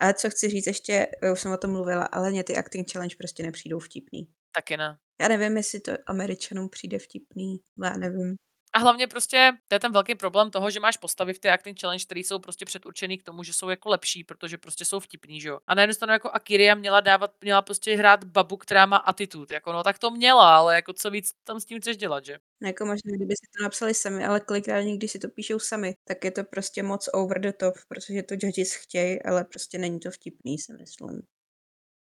[0.00, 3.16] A co chci říct ještě, už jsem o tom mluvila, ale mě ty acting challenge
[3.18, 4.28] prostě nepřijdou vtipný.
[4.54, 4.98] Taky ne.
[5.20, 8.36] Já nevím, jestli to Američanům přijde vtipný, já nevím.
[8.72, 11.80] A hlavně prostě to je ten velký problém toho, že máš postavy v té acting
[11.80, 15.40] challenge, které jsou prostě předurčený k tomu, že jsou jako lepší, protože prostě jsou vtipný,
[15.40, 15.58] že jo.
[15.66, 19.54] A na jednu stranu jako Akiria měla dávat, měla prostě hrát babu, která má attitude,
[19.54, 22.38] jako no tak to měla, ale jako co víc tam s tím chceš dělat, že?
[22.62, 26.24] Jako možná, kdyby si to napsali sami, ale kolikrát, když si to píšou sami, tak
[26.24, 30.10] je to prostě moc over the top, protože to judges chtějí, ale prostě není to
[30.10, 31.22] vtipný, si myslím.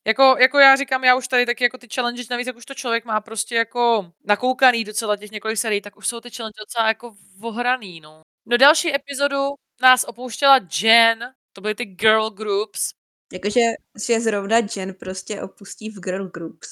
[0.08, 2.74] Jako, jako já říkám, já už tady taky jako ty challenge, navíc jak už to
[2.74, 6.88] člověk má prostě jako nakoukaný docela těch několik serií, tak už jsou ty challenge docela
[6.88, 8.22] jako vohraný, no.
[8.46, 9.38] No další epizodu
[9.82, 12.90] nás opouštěla Jen, to byly ty girl groups.
[13.34, 13.60] Jakože,
[14.08, 16.68] že zrovna Jen prostě opustí v girl groups.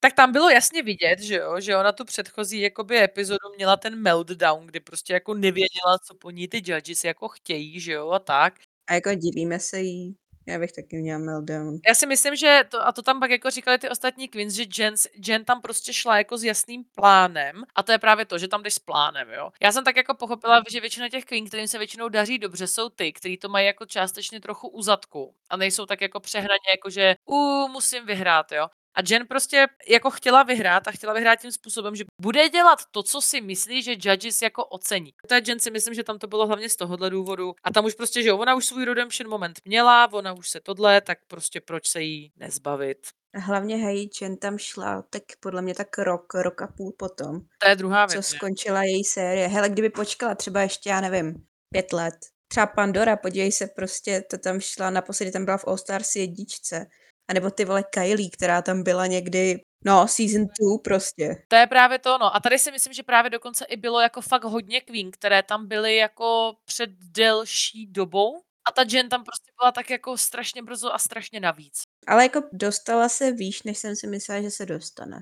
[0.00, 4.02] Tak tam bylo jasně vidět, že jo, že ona tu předchozí jakoby epizodu měla ten
[4.02, 8.18] meltdown, kdy prostě jako nevěděla, co po ní ty judges jako chtějí, že jo, a
[8.18, 8.54] tak.
[8.86, 10.19] A jako divíme se jí.
[10.46, 11.78] Já bych taky měla meltdown.
[11.88, 14.64] Já si myslím, že to, a to tam pak jako říkali ty ostatní queens, že
[14.78, 14.94] Jen,
[15.26, 18.62] Jen tam prostě šla jako s jasným plánem a to je právě to, že tam
[18.62, 19.50] jdeš s plánem, jo.
[19.62, 22.88] Já jsem tak jako pochopila, že většina těch queen, kterým se většinou daří dobře, jsou
[22.88, 26.90] ty, kteří to mají jako částečně trochu u zadku a nejsou tak jako přehnaně, jako
[26.90, 28.66] že u musím vyhrát, jo.
[28.94, 33.02] A Jen prostě jako chtěla vyhrát a chtěla vyhrát tím způsobem, že bude dělat to,
[33.02, 35.12] co si myslí, že judges jako ocení.
[35.28, 37.52] To je Jen si myslím, že tam to bylo hlavně z tohohle důvodu.
[37.64, 40.60] A tam už prostě, že jo, ona už svůj redemption moment měla, ona už se
[40.60, 42.98] tohle, tak prostě proč se jí nezbavit.
[43.34, 47.40] A hlavně hej, Jen tam šla tak podle mě tak rok, rok a půl potom.
[47.58, 48.26] To je druhá věc.
[48.26, 49.48] Co skončila její série.
[49.48, 51.34] Hele, kdyby počkala třeba ještě, já nevím,
[51.72, 52.14] pět let.
[52.48, 56.86] Třeba Pandora, podívej se, prostě to tam šla, naposledy tam byla v All Stars jedničce
[57.30, 61.44] a nebo ty vole Kylie, která tam byla někdy, no, season 2 prostě.
[61.48, 62.36] To je právě to, no.
[62.36, 65.68] A tady si myslím, že právě dokonce i bylo jako fakt hodně queen, které tam
[65.68, 68.42] byly jako před delší dobou.
[68.68, 71.82] A ta Jen tam prostě byla tak jako strašně brzo a strašně navíc.
[72.06, 75.20] Ale jako dostala se výš, než jsem si myslela, že se dostane.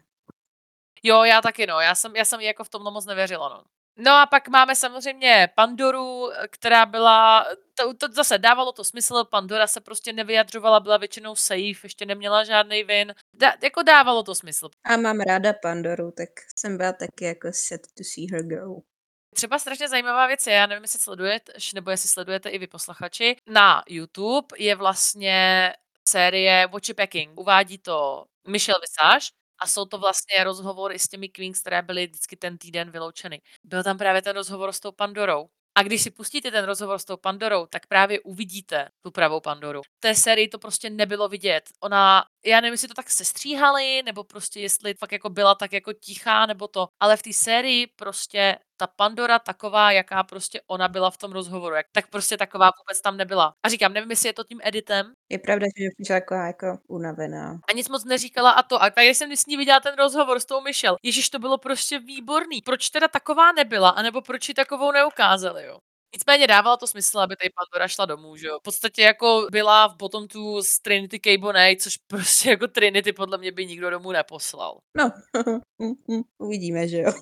[1.03, 1.81] Jo, já taky no.
[1.81, 3.65] Já jsem, já jsem jí jako v tomhle moc nevěřila, no.
[4.01, 9.67] No a pak máme samozřejmě Pandoru, která byla, to, to zase dávalo to smysl, Pandora
[9.67, 14.69] se prostě nevyjadřovala, byla většinou safe, ještě neměla žádný vin, da, jako dávalo to smysl.
[14.85, 18.81] A mám ráda Pandoru, tak jsem byla taky jako set to see her go.
[19.35, 23.37] Třeba strašně zajímavá věc je, já nevím, jestli sledujete, nebo jestli sledujete i vy posluchači,
[23.47, 25.73] na YouTube je vlastně
[26.09, 27.41] série Watch Packing.
[27.41, 32.37] Uvádí to Michelle Visage a jsou to vlastně rozhovory s těmi queens, které byly vždycky
[32.37, 33.41] ten týden vyloučeny.
[33.65, 35.47] Byl tam právě ten rozhovor s tou Pandorou.
[35.79, 39.83] A když si pustíte ten rozhovor s tou Pandorou, tak právě uvidíte tu pravou Pandoru.
[39.83, 41.63] V té sérii to prostě nebylo vidět.
[41.83, 45.93] Ona, já nevím, jestli to tak sestříhali, nebo prostě jestli fakt jako byla tak jako
[45.93, 51.11] tichá, nebo to, ale v té sérii prostě ta Pandora taková, jaká prostě ona byla
[51.11, 53.55] v tom rozhovoru, jak, tak prostě taková vůbec tam nebyla.
[53.63, 55.13] A říkám, nevím, jestli je to tím editem.
[55.29, 57.61] Je pravda, že přišla taková jako unavená.
[57.69, 58.83] A nic moc neříkala a to.
[58.83, 60.99] A tak jsem s ní viděla ten rozhovor s tou Michelle.
[61.03, 62.63] Ježíš, to bylo prostě výborný.
[62.63, 65.79] Proč teda taková nebyla, anebo proč ji takovou neukázali, jo?
[66.15, 68.59] Nicméně dávalo to smysl, aby tady Pandora šla domů, že jo.
[68.59, 71.39] V podstatě jako byla v bottom tu s Trinity K.
[71.39, 74.79] Bonet, což prostě jako Trinity podle mě by nikdo domů neposlal.
[74.97, 75.11] No,
[76.39, 77.13] uvidíme, že jo.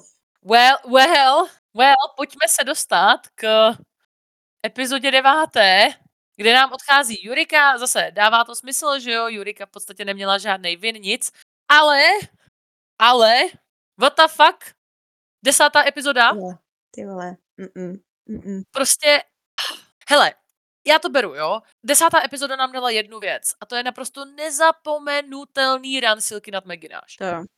[0.50, 3.70] Well, well, well, pojďme se dostat k
[4.66, 5.88] epizodě deváté,
[6.36, 7.78] kde nám odchází Jurika.
[7.78, 11.32] Zase dává to smysl, že jo, Jurika v podstatě neměla žádný vin, nic.
[11.68, 12.02] Ale,
[12.98, 13.40] ale,
[14.00, 14.74] what the fuck?
[15.44, 16.32] Desátá epizoda?
[16.90, 18.62] Ty vole, mm-mm, mm-mm.
[18.70, 19.22] Prostě,
[20.08, 20.34] hele,
[20.86, 21.60] já to beru, jo.
[21.84, 27.16] Desátá epizoda nám dala jednu věc a to je naprosto nezapomenutelný run Silky nad Megináš.
[27.16, 27.55] To.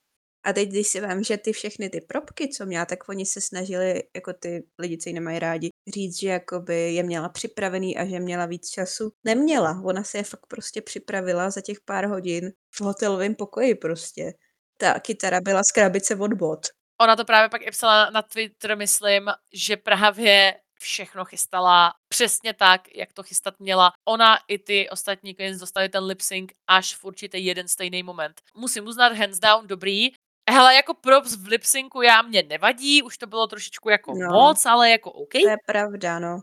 [0.48, 3.40] A teď, když si vím, že ty všechny ty propky, co měla, tak oni se
[3.40, 8.06] snažili, jako ty lidi, co ji nemají rádi, říct, že jakoby je měla připravený a
[8.06, 9.10] že měla víc času.
[9.24, 14.32] Neměla, ona se je fakt prostě připravila za těch pár hodin v hotelovém pokoji prostě.
[14.76, 16.66] Ta kytara byla z krabice od bot.
[17.00, 22.80] Ona to právě pak i psala na Twitter, myslím, že právě všechno chystala přesně tak,
[22.94, 23.92] jak to chystat měla.
[24.08, 28.40] Ona i ty ostatní queens dostali ten lip sync až v určitý jeden stejný moment.
[28.54, 30.08] Musím uznat, hands down, dobrý.
[30.50, 34.66] Hele, jako props v lipsynku já mě nevadí, už to bylo trošičku jako no, moc,
[34.66, 35.32] ale jako OK.
[35.32, 36.40] To je pravda, no.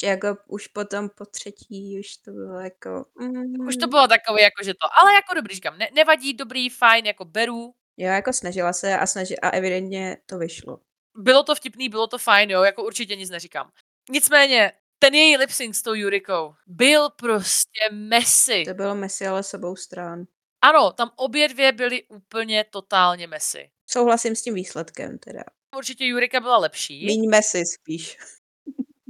[0.00, 3.04] Že jako už potom po třetí už to bylo jako...
[3.20, 3.66] Mm.
[3.66, 7.06] Už to bylo takové jako, že to, ale jako dobrý, říkám, ne, nevadí, dobrý, fajn,
[7.06, 7.74] jako beru.
[7.96, 10.80] Jo, jako snažila se a, snaži, a evidentně to vyšlo.
[11.16, 13.70] Bylo to vtipný, bylo to fajn, jo, jako určitě nic neříkám.
[14.10, 18.64] Nicméně, ten její lip sync s tou Jurikou byl prostě messy.
[18.68, 20.24] To bylo messy, ale s obou stran.
[20.62, 23.70] Ano, tam obě dvě byly úplně totálně messy.
[23.86, 25.42] Souhlasím s tím výsledkem teda.
[25.76, 27.06] Určitě Jurika byla lepší.
[27.06, 28.18] Míň messy spíš.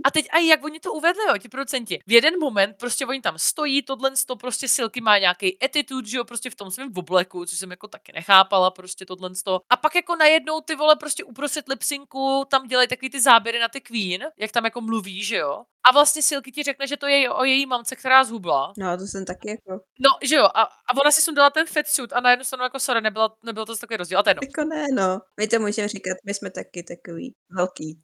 [0.06, 1.98] A teď aj jak oni to uvedli, jo, ti producenti.
[2.06, 6.16] V jeden moment prostě oni tam stojí, tohle to prostě Silky má nějaký attitude, že
[6.16, 9.60] jo, prostě v tom svém obleku, což jsem jako taky nechápala, prostě tohle to.
[9.70, 13.68] A pak jako najednou ty vole prostě uprostřed lipsinku tam dělají takový ty záběry na
[13.68, 15.64] ty Queen, jak tam jako mluví, že jo.
[15.88, 18.72] A vlastně Silky ti řekne, že to je o její mamce, která zhubla.
[18.78, 19.84] No, to jsem taky jako.
[20.00, 22.80] No, že jo, a, a ona si sundala ten fatsuit a na jednu stranu jako
[22.80, 24.18] sorry, nebyla, nebyl to takový rozdíl.
[24.18, 24.40] A to je no.
[24.42, 25.20] Jako ne, no.
[25.40, 28.00] My to můžeme říkat, my jsme taky takový velký.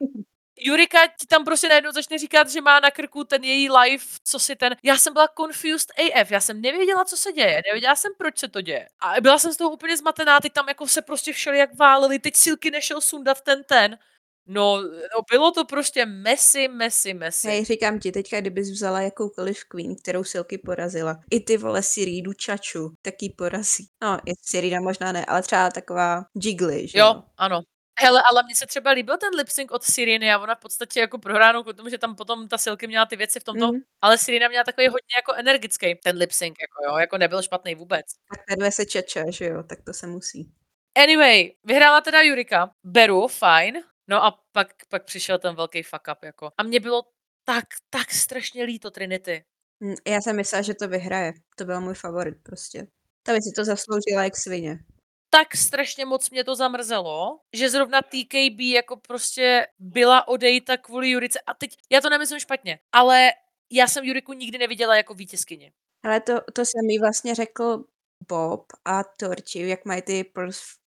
[0.64, 4.38] Jurika ti tam prostě najednou začne říkat, že má na krku ten její live, co
[4.38, 4.76] si ten...
[4.82, 8.48] Já jsem byla confused AF, já jsem nevěděla, co se děje, nevěděla jsem, proč se
[8.48, 8.88] to děje.
[9.00, 12.18] A byla jsem z toho úplně zmatená, teď tam jako se prostě všeli jak váleli,
[12.18, 13.98] teď Silky nešel sundat ten ten.
[14.46, 17.48] No, no bylo to prostě messy, messy, messy.
[17.48, 22.32] Hej, říkám ti, teďka kdybys vzala jakoukoliv queen, kterou Silky porazila, i ty vole Siridu
[22.32, 23.88] Čaču, tak jí porazí.
[24.02, 27.62] No, i Sirida možná ne, ale třeba taková Jiggly, že Jo, ano.
[28.00, 31.00] Hele, ale mně se třeba líbil ten lip sync od Siriny a ona v podstatě
[31.00, 33.80] jako prohránou k tomu, že tam potom ta Silky měla ty věci v tomto, Mhm.
[34.00, 37.74] ale Sirina měla takový hodně jako energický ten lip sync, jako jo, jako nebyl špatný
[37.74, 38.06] vůbec.
[38.36, 40.52] Tak jmenuje se Čača, že jo, tak to se musí.
[41.02, 46.24] Anyway, vyhrála teda Jurika, beru, fajn, no a pak, pak přišel ten velký fuck up,
[46.24, 46.50] jako.
[46.58, 47.02] A mě bylo
[47.44, 49.44] tak, tak strašně líto Trinity.
[49.84, 51.32] Hm, Já jsem myslela, že to vyhraje.
[51.56, 52.86] To byl můj favorit prostě.
[53.22, 54.78] Ta by si to zasloužila jak svině.
[55.34, 61.40] Tak strašně moc mě to zamrzelo, že zrovna TKB jako prostě byla odejta kvůli Jurice.
[61.46, 63.30] A teď, já to nemyslím špatně, ale
[63.72, 65.72] já jsem Juriku nikdy neviděla jako vítězkyni.
[66.04, 67.84] Ale to, to jsem jí vlastně řekl
[68.28, 70.24] Bob a Torči, jak mají ty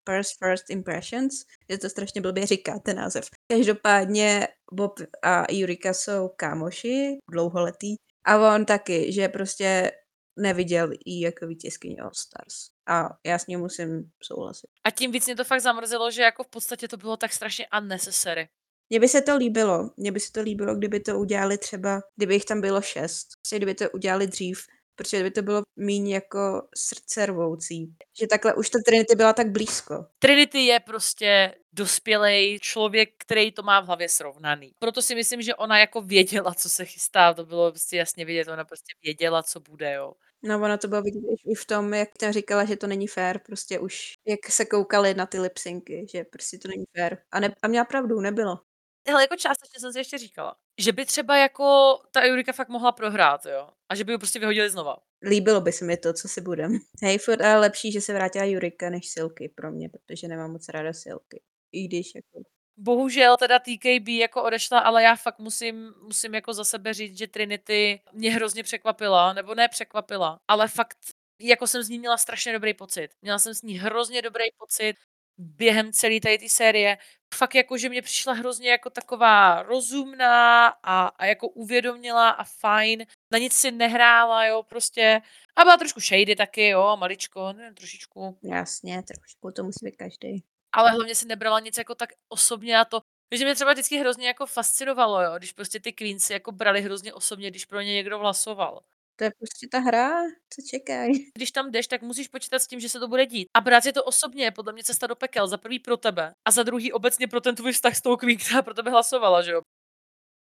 [0.04, 1.34] pers first impressions,
[1.70, 3.28] že to strašně blbě říká ten název.
[3.52, 9.92] Každopádně Bob a Jurika jsou kámoši, dlouholetý, a on taky, že prostě
[10.38, 12.73] neviděl jí jako vítězkyni All Stars.
[12.86, 14.66] A já s ním musím souhlasit.
[14.84, 17.66] A tím víc mě to fakt zamrzelo, že jako v podstatě to bylo tak strašně
[17.78, 18.48] unnecessary.
[18.90, 19.90] Mně by se to líbilo.
[19.96, 23.28] Mně by se to líbilo, kdyby to udělali třeba, kdyby jich tam bylo šest.
[23.40, 24.66] Prostě kdyby to udělali dřív,
[24.96, 27.94] protože by to bylo méně jako srdce rvoucí.
[28.20, 30.06] Že takhle už ta Trinity byla tak blízko.
[30.18, 34.72] Trinity je prostě dospělý člověk, který to má v hlavě srovnaný.
[34.78, 37.34] Proto si myslím, že ona jako věděla, co se chystá.
[37.34, 40.12] To bylo prostě jasně vidět, ona prostě věděla, co bude, jo.
[40.44, 43.38] No ono to bylo vidět i- v tom, jak tam říkala, že to není fér,
[43.38, 47.18] prostě už jak se koukali na ty lipsynky, že prostě to není fér.
[47.30, 48.60] A, ne, a měla pravdu, nebylo.
[49.08, 52.92] Hele, jako částečně jsem si ještě říkala, že by třeba jako ta Eureka fakt mohla
[52.92, 53.68] prohrát, jo.
[53.88, 54.96] A že by ji prostě vyhodili znova.
[55.28, 56.78] Líbilo by se mi to, co si budem.
[57.02, 60.68] Hej, furt ale lepší, že se vrátila Jurika než Silky pro mě, protože nemám moc
[60.68, 61.42] ráda Silky.
[61.72, 62.53] I když jako...
[62.76, 67.26] Bohužel teda TKB jako odešla, ale já fakt musím, musím jako za sebe říct, že
[67.26, 70.98] Trinity mě hrozně překvapila, nebo ne překvapila, ale fakt
[71.40, 73.08] jako jsem z ní měla strašně dobrý pocit.
[73.22, 74.96] Měla jsem s ní hrozně dobrý pocit
[75.38, 76.98] během celé té série.
[77.34, 83.06] Fakt jako, že mě přišla hrozně jako taková rozumná a, a jako uvědomila a fajn.
[83.30, 85.20] Na nic si nehrála, jo, prostě.
[85.56, 90.44] A byla trošku shady taky, jo, maličko, ne, trošičku Jasně, trošku, to musí být každý.
[90.74, 93.00] Ale hlavně si nebrala nic jako tak osobně a to,
[93.34, 97.14] že mě třeba vždycky hrozně jako fascinovalo, jo, když prostě ty Queens jako brali hrozně
[97.14, 98.80] osobně, když pro ně někdo hlasoval.
[99.16, 101.30] To je prostě ta hra, co čekají.
[101.34, 103.48] Když tam jdeš, tak musíš počítat s tím, že se to bude dít.
[103.54, 105.48] A brát si to osobně je podle mě cesta do pekel.
[105.48, 108.38] Za prvý pro tebe a za druhý obecně pro ten tvůj vztah s tou Queen,
[108.38, 109.60] která pro tebe hlasovala, že jo.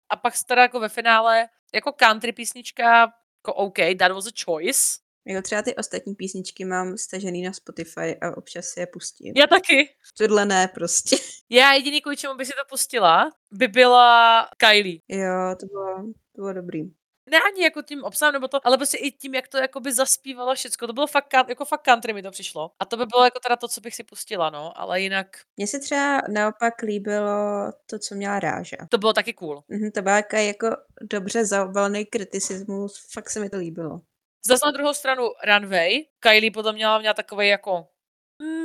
[0.09, 5.00] A pak teda jako ve finále, jako country písnička, jako OK, that was a choice.
[5.27, 9.33] Jako třeba ty ostatní písničky mám stažený na Spotify a občas si je pustím.
[9.35, 9.89] Já taky.
[10.17, 11.15] Tohle ne prostě.
[11.49, 14.99] Já jediný, kvůli čemu by si to pustila, by byla Kylie.
[15.09, 15.95] Jo, to bylo,
[16.35, 16.83] to bylo dobrý.
[17.31, 20.55] ne ani jako tím obsahem nebo to, ale prostě i tím, jak to jakoby zaspívalo
[20.55, 20.87] všecko.
[20.87, 22.71] To bylo fakt, jako fakt country mi to přišlo.
[22.79, 25.67] A to by bylo jako teda to, co bych si pustila, no, ale jinak Mně
[25.67, 28.77] se třeba naopak líbilo to, co měla Ráža.
[28.89, 29.63] to bylo taky cool.
[29.69, 30.67] Mhm, to byl jako, jako
[31.01, 34.01] dobře zaobalený kriticismus, fakt se mi to líbilo.
[34.45, 37.87] Zase na druhou stranu Runway, Kylie potom měla, měla takový jako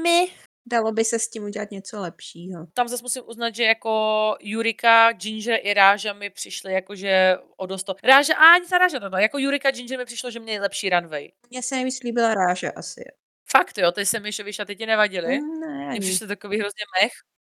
[0.03, 0.29] my.
[0.69, 2.67] Dalo by se s tím udělat něco lepšího.
[2.75, 7.85] Tam zase musím uznat, že jako Jurika, Ginger i Ráža mi přišly jakože o dost
[7.85, 7.95] to.
[8.05, 11.29] Ráža, a ani ta Ráža, no, jako Jurika, Ginger mi přišlo, že měli lepší Runway.
[11.51, 13.05] Mně se nejvíc líbila Ráža asi.
[13.51, 15.39] Fakt jo, ty se mi šovíš a ty ti nevadily.
[15.41, 16.01] Mm, ne, ani.
[16.01, 17.13] přišly takový hrozně mech.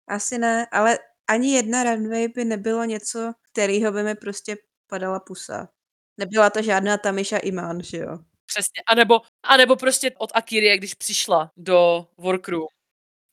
[0.09, 4.57] Asi ne, ale ani jedna runway by nebylo něco, kterýho by mi prostě
[4.87, 5.69] padala pusa.
[6.21, 8.19] Nebyla to žádná Tamisha Iman, že jo?
[8.47, 8.83] Přesně.
[8.87, 12.67] A nebo, a nebo prostě od Akirie, když přišla do Workroom.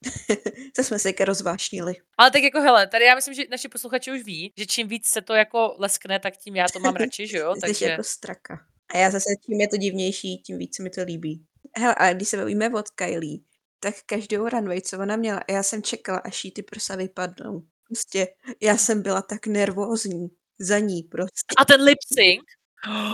[0.76, 1.96] to jsme se rozvášnili.
[2.18, 5.08] Ale tak jako hele, tady já myslím, že naši posluchači už ví, že čím víc
[5.08, 7.54] se to jako leskne, tak tím já to mám radši, že jo?
[7.62, 8.66] Takže jako straka.
[8.94, 11.46] A já zase, čím je to divnější, tím víc se mi to líbí.
[11.78, 13.40] Hele, ale když se bavíme od Kylie,
[13.80, 17.64] tak každou runway, co ona měla, já jsem čekala, až jí ty prsa vypadnou.
[17.88, 18.28] Prostě
[18.62, 20.28] já jsem byla tak nervózní
[20.60, 21.54] za ní prostě.
[21.58, 22.44] a ten lip sync,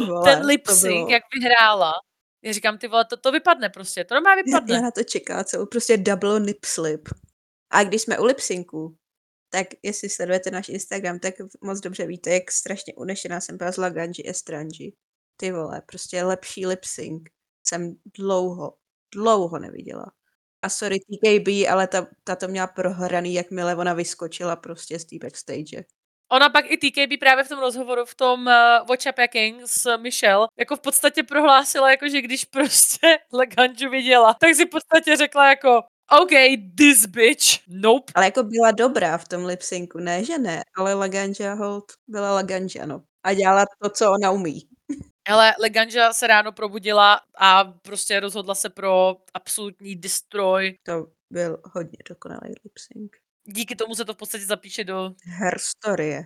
[0.07, 1.93] Vole, ten lip to sync, bylo- jak vyhrála,
[2.43, 4.75] já říkám, ty vole, to, to vypadne prostě, to normálně Já, vypadne.
[4.75, 7.09] já na to čekala celou, prostě double nip slip.
[7.71, 8.95] A když jsme u lipsynku,
[9.49, 11.33] tak jestli sledujete náš Instagram, tak
[11.63, 14.93] moc dobře víte, jak strašně unešená jsem byla z Laganji Estranji.
[15.37, 17.23] Ty vole, prostě lepší lipsync
[17.67, 18.73] jsem dlouho,
[19.15, 20.05] dlouho neviděla.
[20.61, 25.15] A sorry TKB, ale ta, ta to měla prohraný, jakmile ona vyskočila prostě z té
[25.21, 25.83] backstage.
[26.33, 30.47] Ona pak i TKB právě v tom rozhovoru, v tom uh, Watch Packing s Michelle,
[30.59, 35.49] jako v podstatě prohlásila, jako že když prostě Leganju viděla, tak si v podstatě řekla
[35.49, 35.81] jako
[36.21, 36.29] OK,
[36.77, 38.11] this bitch, nope.
[38.15, 42.85] Ale jako byla dobrá v tom lipsynku, ne, že ne, ale Laganja hold byla Laganja,
[42.85, 43.03] no.
[43.23, 44.67] A dělala to, co ona umí.
[45.27, 50.75] Hele, Leganja se ráno probudila a prostě rozhodla se pro absolutní destroy.
[50.83, 53.11] To byl hodně dokonalý lipsync.
[53.45, 56.23] Díky tomu se to v podstatě zapíše do Herstorie.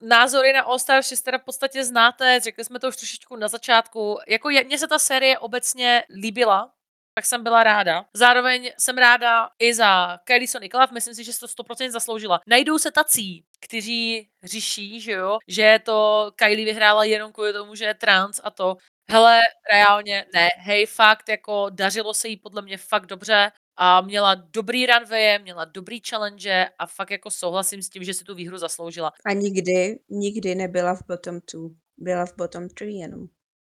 [0.00, 3.48] názory na All Star 6 teda v podstatě znáte, řekli jsme to už trošičku na
[3.48, 4.18] začátku.
[4.28, 6.72] Jako je, mně se ta série obecně líbila,
[7.14, 8.04] tak jsem byla ráda.
[8.14, 12.40] Zároveň jsem ráda i za Kylie Sonic Love, myslím si, že se to 100% zasloužila.
[12.46, 17.84] Najdou se tací, kteří řeší, že jo, že to Kylie vyhrála jenom kvůli tomu, že
[17.84, 18.76] je trans a to.
[19.10, 19.40] Hele,
[19.72, 24.86] reálně ne, hej, fakt, jako dařilo se jí podle mě fakt dobře a měla dobrý
[24.86, 29.12] runway, měla dobrý challenge a fakt jako souhlasím s tím, že si tu výhru zasloužila.
[29.26, 31.70] A nikdy, nikdy nebyla v bottom two.
[31.96, 33.26] Byla v bottom three jenom.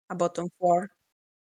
[0.09, 0.87] A bottom four.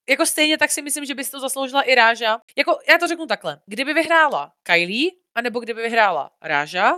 [0.08, 2.38] Jako stejně tak si myslím, že by si to zasloužila i Ráža.
[2.58, 3.60] Jako, já to řeknu takhle.
[3.66, 6.92] Kdyby vyhrála Kylie, anebo kdyby vyhrála Ráža,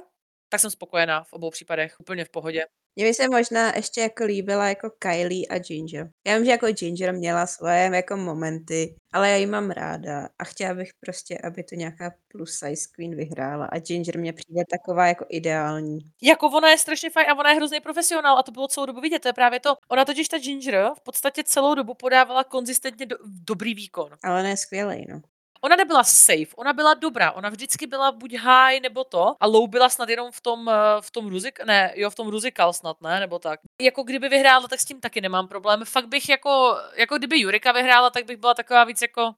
[0.48, 2.64] tak jsem spokojená v obou případech, úplně v pohodě.
[2.97, 6.11] Mně by se možná ještě jako líbila jako Kylie a Ginger.
[6.26, 10.45] Já vím, že jako Ginger měla svoje jako momenty, ale já ji mám ráda a
[10.45, 15.07] chtěla bych prostě, aby to nějaká plus size queen vyhrála a Ginger mě přijde taková
[15.07, 15.99] jako ideální.
[16.22, 19.01] Jako ona je strašně fajn a ona je hrozný profesionál a to bylo celou dobu
[19.01, 19.74] vidět, to je právě to.
[19.89, 24.11] Ona totiž ta Ginger v podstatě celou dobu podávala konzistentně do, dobrý výkon.
[24.24, 25.20] Ale ne skvělej, no.
[25.61, 29.68] Ona nebyla safe, ona byla dobrá, ona vždycky byla buď high nebo to a low
[29.68, 33.00] byla snad jenom v tom, eh, v tom ruzik, ne, jo, v tom ruzikal snad,
[33.02, 33.61] ne, nebo tak.
[33.82, 35.84] Jako kdyby vyhrála, tak s tím taky nemám problém.
[35.84, 39.32] Fakt bych jako, jako kdyby Jurika vyhrála, tak bych byla taková víc jako,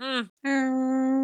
[0.00, 1.17] hmm, Mm,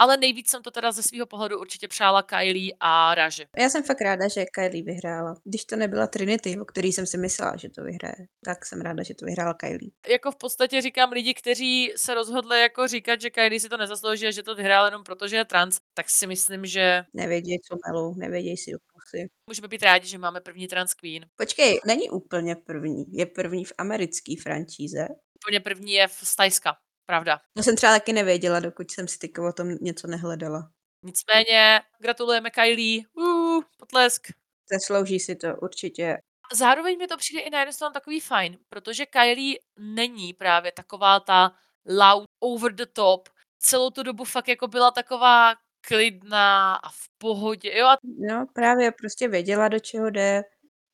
[0.00, 3.46] ale nejvíc jsem to teda ze svého pohledu určitě přála Kylie a Raži.
[3.58, 5.34] já jsem fakt ráda, že Kylie vyhrála.
[5.44, 9.02] Když to nebyla Trinity, o který jsem si myslela, že to vyhraje, tak jsem ráda,
[9.02, 9.90] že to vyhrála Kylie.
[10.08, 14.26] Jako v podstatě říkám lidi, kteří se rozhodli jako říkat, že Kylie si to nezaslouží
[14.26, 17.76] a že to vyhrála jenom proto, že je trans, tak si myslím, že Nevědějí, co
[17.86, 19.28] melou, nevědějí si do pusy.
[19.46, 21.26] můžeme být rádi, že máme první trans queen.
[21.36, 23.04] Počkej, není úplně první.
[23.12, 25.08] Je první v americké franšíze.
[25.44, 26.74] Úplně první je z Tajska,
[27.10, 27.40] pravda.
[27.56, 30.70] To jsem třeba taky nevěděla, dokud jsem si o tom něco nehledala.
[31.02, 33.02] Nicméně gratulujeme Kylie.
[33.14, 34.26] Uh, potlesk.
[34.72, 36.16] Zaslouží si to určitě.
[36.52, 41.20] Zároveň mi to přijde i na jednu stranu takový fajn, protože Kylie není právě taková
[41.20, 41.52] ta
[41.86, 43.28] loud, over the top.
[43.58, 45.54] Celou tu dobu fakt jako byla taková
[45.88, 47.78] klidná a v pohodě.
[47.78, 50.42] Jo, a No, právě prostě věděla, do čeho jde.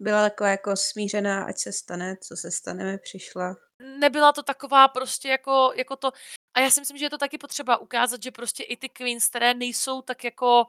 [0.00, 3.56] Byla taková jako smířená, ať se stane, co se stane, mi přišla.
[3.98, 6.12] nebyla to taková prostě jako, jako to.
[6.56, 9.28] A já si myslím, že je to taky potřeba ukázat, že prostě i ty queens,
[9.28, 10.64] které nejsou tak jako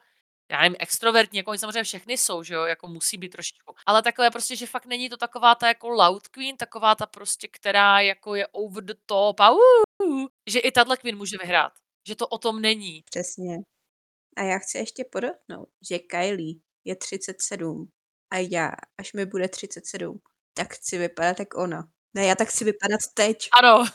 [0.51, 3.73] já nevím, extrovertní, jako oni samozřejmě všechny jsou, že jo, jako musí být trošičku.
[3.85, 7.47] Ale takové prostě, že fakt není to taková ta jako loud queen, taková ta prostě,
[7.47, 11.73] která jako je over the top a uh, že i tahle queen může vyhrát.
[12.07, 13.03] Že to o tom není.
[13.05, 13.57] Přesně.
[14.37, 17.89] A já chci ještě podotknout, že Kylie je 37
[18.31, 20.19] a já, až mi bude 37,
[20.53, 21.87] tak chci vypadat jak ona.
[22.13, 23.85] Ne, já tak chci vypadat teď, Ano,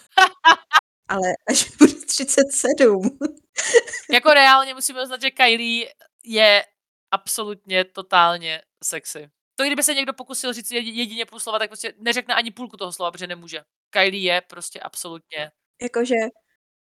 [1.09, 3.19] ale až mi bude 37.
[4.13, 6.65] jako reálně musíme uznat, že Kylie je
[7.11, 9.31] absolutně totálně sexy.
[9.57, 12.77] To kdyby se někdo pokusil říct jedi- jedině půl slova, tak prostě neřekne ani půlku
[12.77, 13.63] toho slova, protože nemůže.
[13.91, 15.51] Kylie je prostě absolutně.
[15.83, 16.15] Jakože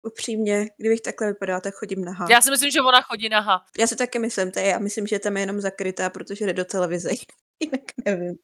[0.02, 2.26] upřímně, kdybych takhle vypadala, tak chodím nahá.
[2.30, 3.64] Já si myslím, že ona chodí naha.
[3.78, 6.52] Já si taky myslím, to je, já myslím, že tam je jenom zakrytá, protože jde
[6.52, 7.10] do televize.
[7.60, 8.34] Jinak nevím.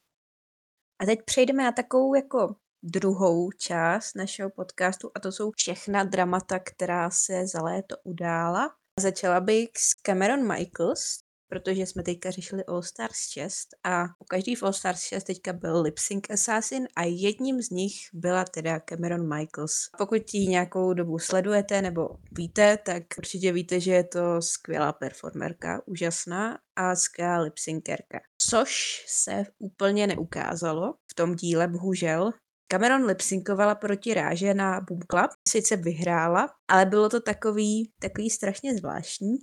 [1.01, 6.59] A teď přejdeme na takovou jako druhou část našeho podcastu a to jsou všechna dramata,
[6.59, 8.75] která se za léto udála.
[8.99, 11.19] Začala bych s Cameron Michaels,
[11.49, 15.53] protože jsme teďka řešili All Stars 6 a u každý v All Stars 6 teďka
[15.53, 19.73] byl Lip Sync Assassin a jedním z nich byla teda Cameron Michaels.
[19.97, 25.81] Pokud ji nějakou dobu sledujete nebo víte, tak určitě víte, že je to skvělá performerka,
[25.85, 28.19] úžasná a skvělá lip syncerka.
[28.49, 32.31] Což se úplně neukázalo v tom díle, bohužel.
[32.71, 38.75] Cameron lipsynkovala proti Ráže na Boom Club, sice vyhrála, ale bylo to takový, takový strašně
[38.75, 39.37] zvláštní.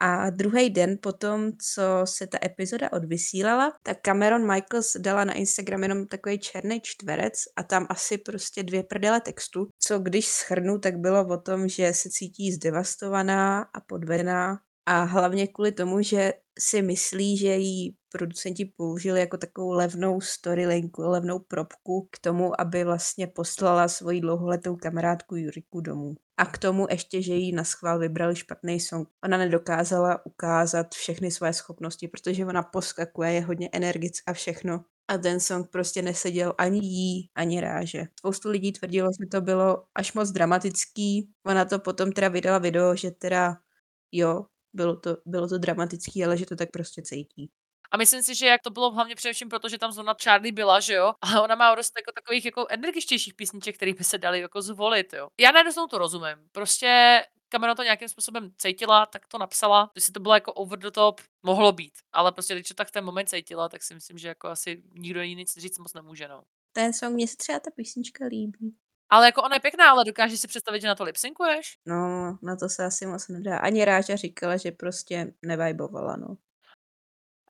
[0.00, 5.82] A druhý den potom, co se ta epizoda odvysílala, tak Cameron Michaels dala na Instagram
[5.82, 10.96] jenom takový černý čtverec a tam asi prostě dvě prdele textu, co když schrnu, tak
[10.98, 16.82] bylo o tom, že se cítí zdevastovaná a podvedená a hlavně kvůli tomu, že si
[16.82, 23.26] myslí, že jí producenti použili jako takovou levnou storylinku, levnou propku k tomu, aby vlastně
[23.26, 26.14] poslala svoji dlouholetou kamarádku Juriku domů.
[26.36, 29.08] A k tomu ještě, že jí na schvál vybrali špatný song.
[29.24, 34.84] Ona nedokázala ukázat všechny své schopnosti, protože ona poskakuje, je hodně energická všechno.
[35.08, 38.04] A ten song prostě neseděl ani jí, ani ráže.
[38.18, 41.30] Spoustu lidí tvrdilo, že to bylo až moc dramatický.
[41.46, 43.56] Ona to potom teda vydala video, že teda
[44.12, 47.50] jo, bylo to, bylo to dramatický, ale že to tak prostě cítí.
[47.92, 50.80] A myslím si, že jak to bylo hlavně především proto, že tam zrovna Charlie byla,
[50.80, 51.12] že jo?
[51.22, 55.12] A ona má dost jako takových jako energičtějších písniček, které by se dali jako zvolit,
[55.12, 55.28] jo.
[55.40, 56.36] Já na jednu to rozumím.
[56.52, 59.90] Prostě Kamera to nějakým způsobem cítila, tak to napsala.
[59.92, 61.92] Když si to bylo jako over the top, mohlo být.
[62.12, 64.82] Ale prostě, když to tak v ten moment cítila, tak si myslím, že jako asi
[64.92, 66.42] nikdo jiný nic říct moc nemůže, no.
[66.72, 68.76] Ten song, mně se třeba ta písnička líbí.
[69.10, 71.78] Ale jako ona je pěkná, ale dokážeš si představit, že na to lipsynkuješ?
[71.86, 73.58] No, na to se asi moc nedá.
[73.58, 76.36] Ani Ráža říkala, že prostě nevajbovala, no.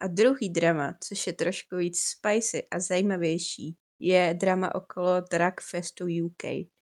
[0.00, 6.04] A druhý drama, což je trošku víc spicy a zajímavější, je drama okolo Drag Festu
[6.04, 6.42] UK.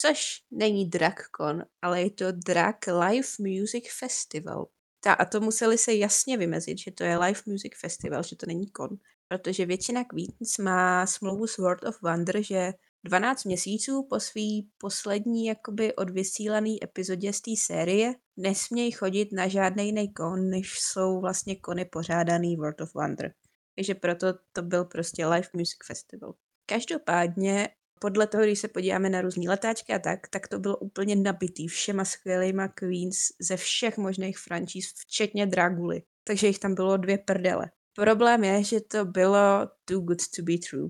[0.01, 4.67] Což není DragCon, ale je to Drag Live Music Festival.
[5.03, 8.45] Ta, a to museli se jasně vymezit, že to je Live Music Festival, že to
[8.45, 8.89] není kon.
[9.27, 12.73] Protože většina Queens má smlouvu s World of Wonder, že
[13.07, 19.85] 12 měsíců po svý poslední jakoby odvysílaný epizodě z té série nesmějí chodit na žádný
[19.85, 23.33] jiný kon, než jsou vlastně kony pořádaný World of Wonder.
[23.75, 26.33] Takže proto to byl prostě Live Music Festival.
[26.65, 31.15] Každopádně podle toho, když se podíváme na různý letáčky a tak, tak to bylo úplně
[31.15, 36.03] nabitý všema skvělýma Queens ze všech možných franšíz, včetně Draguly.
[36.23, 37.71] Takže jich tam bylo dvě prdele.
[37.95, 40.89] Problém je, že to bylo too good to be true.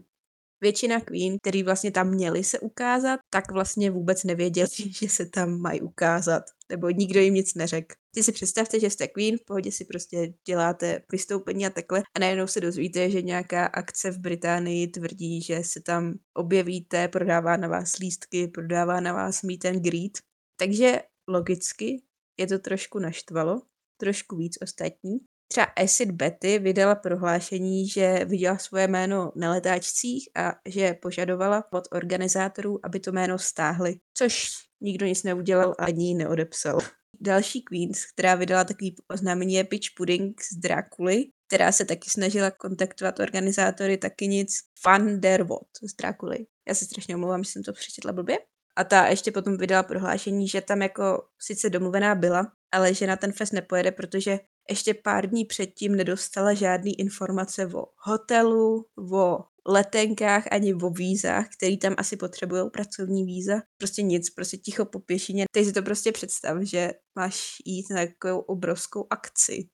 [0.62, 4.68] Většina Queen, který vlastně tam měli se ukázat, tak vlastně vůbec nevěděli,
[4.99, 6.43] že se tam mají ukázat.
[6.72, 7.95] Nebo nikdo jim nic neřekl.
[8.14, 12.20] Ty si představte, že jste Queen, v pohodě si prostě děláte vystoupení a takhle a
[12.20, 17.68] najednou se dozvíte, že nějaká akce v Británii tvrdí, že se tam objevíte, prodává na
[17.68, 20.18] vás lístky, prodává na vás meet and greet.
[20.60, 22.03] Takže logicky
[22.38, 23.62] je to trošku naštvalo,
[23.97, 25.18] trošku víc ostatní.
[25.48, 31.84] Třeba Acid Betty vydala prohlášení, že viděla svoje jméno na letáčcích a že požadovala od
[31.91, 34.48] organizátorů, aby to jméno stáhli, což
[34.82, 36.80] nikdo nic neudělal a ani neodepsal.
[37.22, 42.52] Další Queens, která vydala takový oznámení je Pitch Pudding z Draculy, která se taky snažila
[42.52, 44.54] kontaktovat organizátory, taky nic.
[44.86, 46.45] Van der Wot z Draculy.
[46.68, 48.38] Já se strašně omlouvám, že jsem to přečetla blbě.
[48.76, 53.16] A ta ještě potom vydala prohlášení, že tam jako sice domluvená byla, ale že na
[53.16, 54.39] ten fest nepojede, protože
[54.70, 61.78] ještě pár dní předtím nedostala žádný informace o hotelu, o letenkách ani o vízách, který
[61.78, 63.61] tam asi potřebují pracovní víza.
[63.78, 65.45] Prostě nic, prostě ticho po pěšině.
[65.51, 69.70] Teď si to prostě představ, že máš jít na takovou obrovskou akci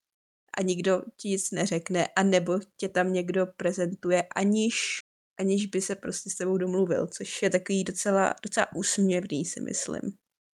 [0.57, 4.99] a nikdo ti nic neřekne, a nebo tě tam někdo prezentuje, aniž,
[5.39, 10.01] aniž by se prostě s tebou domluvil, což je takový docela, docela úsměvný, si myslím.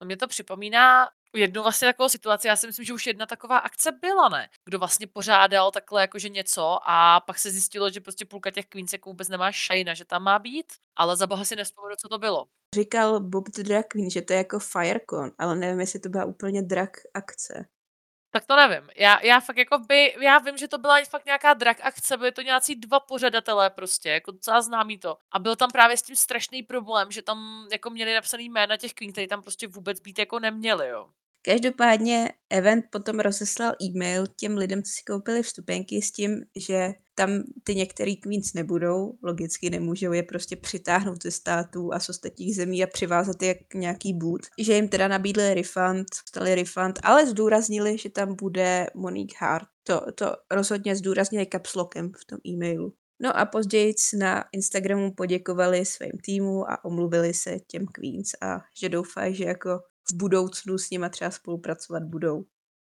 [0.01, 1.05] No mě to připomíná
[1.35, 4.49] jednu vlastně takovou situaci, já si myslím, že už jedna taková akce byla, ne?
[4.65, 8.93] Kdo vlastně pořádal takhle jakože něco a pak se zjistilo, že prostě půlka těch Queens
[8.93, 12.17] jako vůbec nemá šajna, že tam má být, ale za boha si nespomenu, co to
[12.17, 12.45] bylo.
[12.75, 16.25] Říkal Bob the Drag Queen, že to je jako Firecon, ale nevím, jestli to byla
[16.25, 17.67] úplně drag akce.
[18.31, 18.89] Tak to nevím.
[18.95, 22.31] Já, já fakt jako by, já vím, že to byla fakt nějaká drag akce, byly
[22.31, 25.17] to nějací dva pořadatelé prostě, jako docela známý to.
[25.31, 28.93] A byl tam právě s tím strašný problém, že tam jako měli napsaný jména těch
[28.93, 31.09] queen, který tam prostě vůbec být jako neměli, jo.
[31.41, 37.43] Každopádně event potom rozeslal e-mail těm lidem, co si koupili vstupenky s tím, že tam
[37.63, 42.83] ty některý queens nebudou, logicky nemůžou je prostě přitáhnout ze států a z ostatních zemí
[42.83, 44.41] a přivázat je k nějaký boot.
[44.59, 49.67] Že jim teda nabídli refund, stali refund, ale zdůraznili, že tam bude Monique Hart.
[49.83, 52.93] To, to rozhodně zdůraznili kapslokem v tom e-mailu.
[53.21, 58.89] No a později na Instagramu poděkovali svým týmu a omluvili se těm Queens a že
[58.89, 59.79] doufají, že jako
[60.11, 62.45] v budoucnu s nima třeba spolupracovat budou.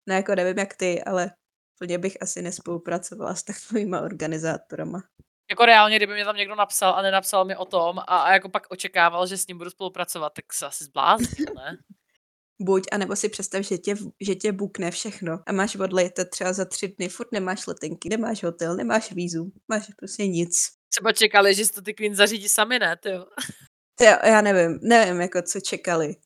[0.08, 1.30] No jako nevím jak ty, ale
[1.78, 5.02] plně bych asi nespolupracovala s takovýma organizátorama.
[5.50, 8.48] Jako reálně, kdyby mě tam někdo napsal a nenapsal mi o tom a, a jako
[8.48, 11.76] pak očekával, že s ním budu spolupracovat, tak se asi zbláznil, ne?
[12.62, 16.64] Buď, anebo si představ, že tě, že tě bukne všechno a máš odletět třeba za
[16.64, 20.70] tři dny, furt nemáš letenky, nemáš hotel, nemáš vízu, máš prostě nic.
[20.88, 23.26] Třeba čekali, že si to ty Queen zařídí sami, ne, ty jo?
[24.00, 26.16] Já, já nevím, nevím, jako co čekali.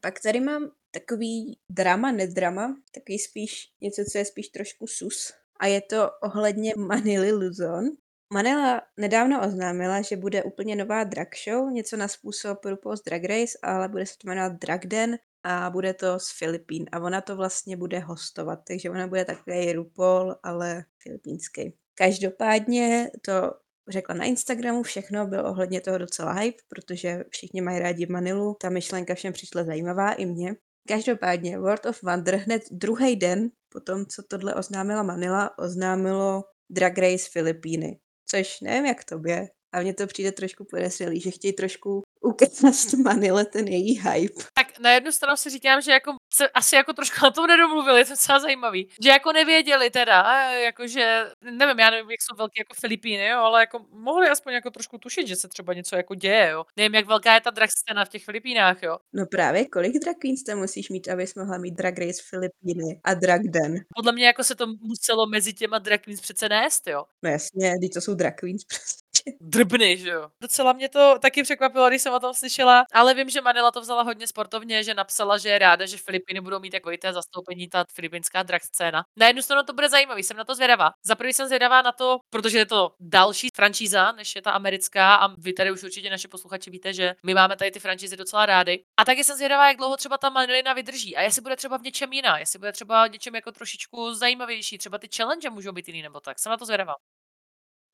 [0.00, 5.32] Pak tady mám takový drama, nedrama, takový spíš něco, co je spíš trošku sus.
[5.60, 7.84] A je to ohledně Manily Luzon.
[8.32, 13.58] Manila nedávno oznámila, že bude úplně nová drag show, něco na způsob RuPaul's Drag Race,
[13.62, 17.36] ale bude se to jmenovat Drag Den a bude to z Filipín a ona to
[17.36, 21.74] vlastně bude hostovat, takže ona bude takový RuPaul, ale filipínský.
[21.94, 23.52] Každopádně to
[23.90, 28.70] řekla na Instagramu, všechno bylo ohledně toho docela hype, protože všichni mají rádi Manilu, ta
[28.70, 30.56] myšlenka všem přišla zajímavá i mně.
[30.88, 36.98] Každopádně World of Wonder hned druhý den po tom, co tohle oznámila Manila, oznámilo Drag
[36.98, 37.98] Race Filipíny.
[38.26, 43.44] Což nevím jak tobě, a mně to přijde trošku podezřelý, že chtějí trošku ukázat Manile
[43.44, 44.42] ten její hype.
[44.80, 48.10] Na jednu stranu si říkám, že jako se asi jako trošku na tom nedomluvili, to
[48.10, 48.88] je docela zajímavý.
[49.02, 53.60] Že jako nevěděli teda, jakože, nevím, já nevím, jak jsou velké jako Filipíny, jo, ale
[53.60, 56.64] jako mohli aspoň jako trošku tušit, že se třeba něco jako děje, jo.
[56.76, 58.98] Nevím, jak velká je ta drag scéna v těch Filipínách, jo.
[59.12, 63.14] No právě, kolik drag queens tam musíš mít, abys mohla mít drag race Filipíny a
[63.14, 63.74] drag den?
[63.96, 67.04] Podle mě jako se to muselo mezi těma drag queens přece nést, jo.
[67.22, 69.09] No jasně, když to jsou drag queens prostě.
[69.40, 70.28] Drbny, že jo.
[70.42, 73.80] Docela mě to taky překvapilo, když jsem o tom slyšela, ale vím, že Manila to
[73.80, 77.84] vzala hodně sportovně, že napsala, že je ráda, že Filipiny budou mít té zastoupení ta
[77.94, 79.04] filipinská drag scéna.
[79.16, 80.90] Na jednu stranu to bude zajímavý, jsem na to zvědavá.
[81.04, 85.14] Za prvý jsem zvědavá na to, protože je to další franšíza, než je ta americká
[85.14, 88.46] a vy tady už určitě naše posluchači víte, že my máme tady ty franšízy docela
[88.46, 88.82] rády.
[88.96, 91.82] A taky jsem zvědavá, jak dlouho třeba ta Manilina vydrží a jestli bude třeba v
[91.82, 96.02] něčem jiná, jestli bude třeba něčem jako trošičku zajímavější, třeba ty challenge můžou být jiný
[96.02, 96.38] nebo tak.
[96.38, 96.94] Jsem na to zvědavá.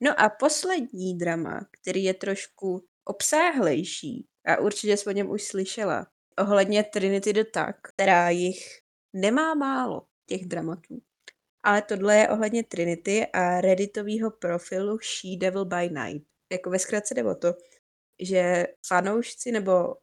[0.00, 6.06] No a poslední drama, který je trošku obsáhlejší, a určitě jsi o něm už slyšela,
[6.38, 8.58] ohledně Trinity the Tak, která jich
[9.12, 11.02] nemá málo, těch dramatů.
[11.62, 16.26] Ale tohle je ohledně Trinity a redditového profilu She Devil by Night.
[16.52, 17.54] Jako ve zkratce jde o to,
[18.22, 19.94] že fanoušci nebo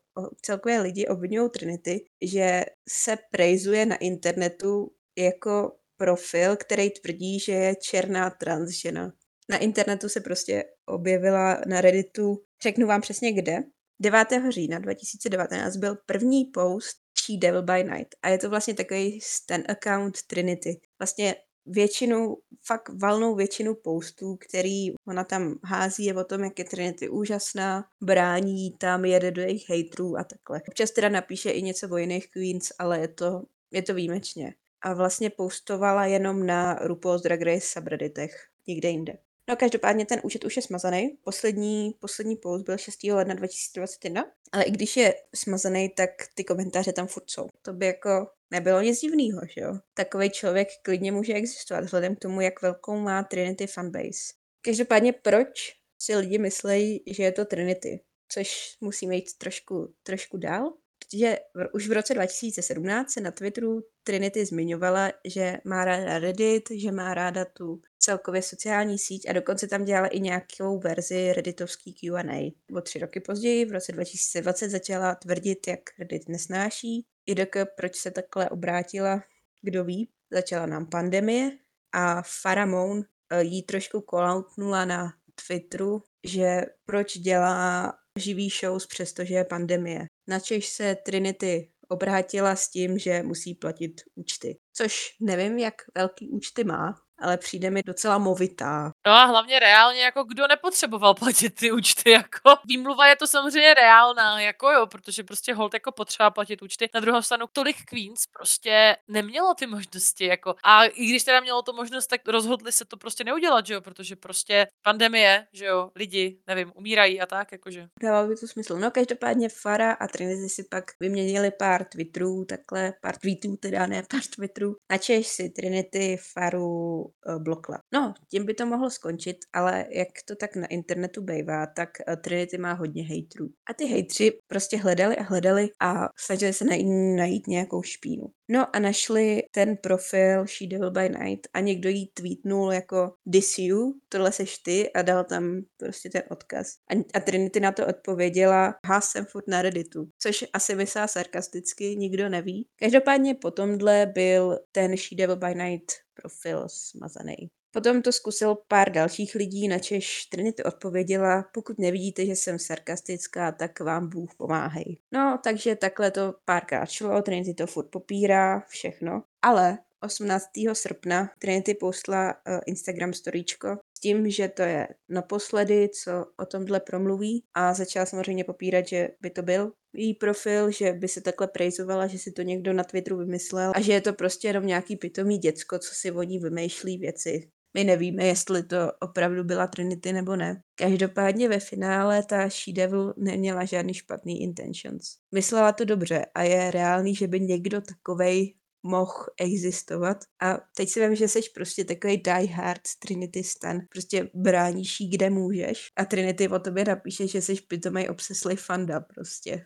[0.41, 7.75] celkové lidi obvinují Trinity, že se prejzuje na internetu jako profil, který tvrdí, že je
[7.75, 9.13] černá transžena
[9.49, 13.63] na internetu se prostě objevila na Redditu, řeknu vám přesně kde.
[13.99, 14.27] 9.
[14.49, 19.63] října 2019 byl první post She Devil by Night a je to vlastně takový ten
[19.69, 20.79] account Trinity.
[20.99, 21.35] Vlastně
[21.65, 27.09] většinu, fakt valnou většinu postů, který ona tam hází, je o tom, jak je Trinity
[27.09, 30.61] úžasná, brání tam, jede do jejich hejtrů a takhle.
[30.67, 34.53] Občas teda napíše i něco o jiných queens, ale je to, je to výjimečně.
[34.81, 39.13] A vlastně postovala jenom na RuPaul's Drag Race subredditech, nikde jinde.
[39.49, 41.17] No každopádně ten účet už je smazaný.
[41.23, 43.03] Poslední, poslední post byl 6.
[43.03, 47.47] ledna 2021, ale i když je smazaný, tak ty komentáře tam furt jsou.
[47.61, 49.73] To by jako nebylo nic divného, že jo?
[49.93, 54.33] Takový člověk klidně může existovat, vzhledem k tomu, jak velkou má Trinity fanbase.
[54.61, 57.99] Každopádně proč si lidi myslejí, že je to Trinity?
[58.27, 60.73] Což musíme jít trošku, trošku dál
[61.13, 61.37] že
[61.73, 67.13] už v roce 2017 se na Twitteru Trinity zmiňovala, že má ráda Reddit, že má
[67.13, 72.55] ráda tu celkově sociální síť a dokonce tam dělala i nějakou verzi redditovský Q&A.
[72.77, 77.05] O tři roky později, v roce 2020, začala tvrdit, jak Reddit nesnáší.
[77.25, 79.23] IDK, proč se takhle obrátila,
[79.61, 80.09] kdo ví.
[80.31, 81.51] Začala nám pandemie
[81.93, 85.13] a Faramon eh, jí trošku kolautnula na
[85.47, 90.05] Twitteru, že proč dělá živý shows, přestože je pandemie.
[90.27, 94.57] Načež se Trinity obrátila s tím, že musí platit účty.
[94.73, 98.91] Což nevím, jak velký účty má, ale přijde mi docela movitá.
[99.07, 103.73] No a hlavně reálně, jako kdo nepotřeboval platit ty účty, jako výmluva je to samozřejmě
[103.73, 106.89] reálná, jako jo, protože prostě hold jako potřeba platit účty.
[106.93, 111.61] Na druhou stranu tolik Queens prostě nemělo ty možnosti, jako a i když teda mělo
[111.61, 115.91] to možnost, tak rozhodli se to prostě neudělat, že jo, protože prostě pandemie, že jo,
[115.95, 117.87] lidi, nevím, umírají a tak, jakože.
[118.01, 118.77] Dává by to smysl.
[118.77, 124.03] No každopádně Fara a Trinity si pak vyměnili pár Twitterů, takhle, pár tweetů teda, ne
[124.11, 124.75] pár Twitterů.
[124.91, 127.79] Načež si Trinity Faru blokla.
[127.93, 132.15] No, tím by to mohlo skončit, ale jak to tak na internetu bývá, tak uh,
[132.15, 133.49] Trinity má hodně hejtrů.
[133.69, 138.25] A ty hejtři prostě hledali a hledali a snažili se najít, najít nějakou špínu.
[138.49, 143.57] No a našli ten profil She Devil by Night a někdo jí tweetnul jako This
[143.57, 146.67] you, tohle seš ty a dal tam prostě ten odkaz.
[146.91, 151.95] A, a Trinity na to odpověděla, ha, jsem furt na Redditu, což asi vysá sarkasticky,
[151.95, 152.67] nikdo neví.
[152.75, 153.77] Každopádně potom
[154.13, 157.49] byl ten She Devil by Night profil smazaný.
[157.71, 163.79] Potom to zkusil pár dalších lidí, načež Trinity odpověděla, pokud nevidíte, že jsem sarkastická, tak
[163.79, 164.97] vám Bůh pomáhej.
[165.11, 169.23] No, takže takhle to párkrát šlo, Trinity to furt popírá, všechno.
[169.41, 170.45] Ale 18.
[170.73, 177.43] srpna Trinity postla uh, Instagram storíčko tím, že to je naposledy, co o tomhle promluví
[177.53, 182.07] a začala samozřejmě popírat, že by to byl její profil, že by se takhle prejzovala,
[182.07, 185.37] že si to někdo na Twitteru vymyslel a že je to prostě jenom nějaký pitomý
[185.37, 190.35] děcko, co si o ní vymýšlí věci My nevíme, jestli to opravdu byla Trinity nebo
[190.35, 190.61] ne.
[190.75, 195.03] Každopádně ve finále ta She-Devil neměla žádný špatný intentions.
[195.35, 200.17] Myslela to dobře a je reálný, že by někdo takovej mohl existovat.
[200.41, 203.79] A teď si vím, že jsi prostě takový die hard Trinity stan.
[203.89, 205.91] Prostě bráníš jí, kde můžeš.
[205.95, 209.65] A Trinity o tobě napíše, že jsi pitomej obseslý fanda prostě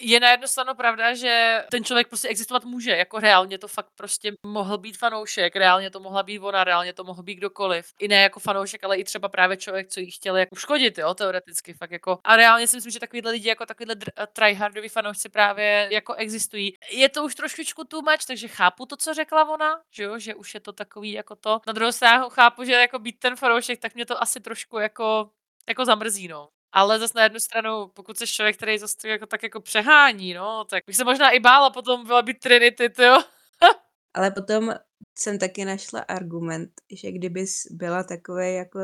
[0.00, 3.90] je na jednu stranu pravda, že ten člověk prostě existovat může, jako reálně to fakt
[3.96, 7.86] prostě mohl být fanoušek, reálně to mohla být ona, reálně to mohl být kdokoliv.
[7.98, 11.14] I ne jako fanoušek, ale i třeba právě člověk, co jí chtěl jako uškodit, jo,
[11.14, 12.18] teoreticky fakt jako.
[12.24, 13.96] A reálně si myslím, že takovýhle lidi jako takovýhle
[14.32, 16.72] tryhardoví fanoušci právě jako existují.
[16.90, 20.34] Je to už trošičku too much, takže chápu to, co řekla ona, že jo, že
[20.34, 21.60] už je to takový jako to.
[21.66, 25.30] Na druhou stranu chápu, že jako být ten fanoušek, tak mě to asi trošku jako
[25.68, 26.48] jako zamrzí, no.
[26.72, 30.64] Ale zase na jednu stranu, pokud jsi člověk, který zase jako, tak jako přehání, no,
[30.64, 33.18] tak bych se možná i bála potom byla být Trinity, jo.
[34.14, 34.74] Ale potom
[35.18, 36.70] jsem taky našla argument,
[37.02, 38.80] že kdybys byla takový jako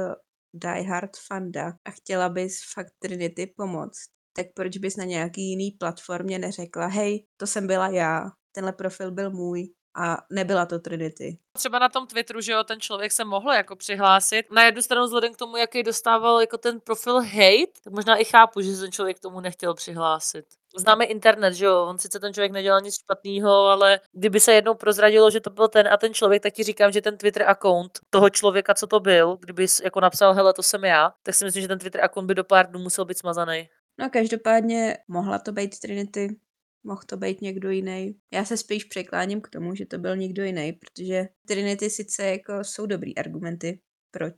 [0.54, 6.38] diehard fanda a chtěla bys fakt Trinity pomoct, tak proč bys na nějaký jiný platformě
[6.38, 11.38] neřekla, hej, to jsem byla já, tenhle profil byl můj, a nebyla to Trinity.
[11.52, 14.46] Třeba na tom Twitteru, že jo, ten člověk se mohl jako přihlásit.
[14.50, 18.24] Na jednu stranu vzhledem k tomu, jaký dostával jako ten profil hate, tak možná i
[18.24, 20.44] chápu, že se ten člověk tomu nechtěl přihlásit.
[20.76, 24.74] Známe internet, že jo, on sice ten člověk nedělal nic špatného, ale kdyby se jednou
[24.74, 27.90] prozradilo, že to byl ten a ten člověk, tak ti říkám, že ten Twitter account
[28.10, 31.62] toho člověka, co to byl, kdyby jako napsal, hele, to jsem já, tak si myslím,
[31.62, 33.68] že ten Twitter account by do pár dnů musel být smazaný.
[33.98, 36.36] No každopádně mohla to být Trinity,
[36.84, 38.14] mohl to být někdo jiný.
[38.32, 42.64] Já se spíš překláním k tomu, že to byl někdo jiný, protože Trinity sice jako
[42.64, 44.36] jsou dobrý argumenty, proč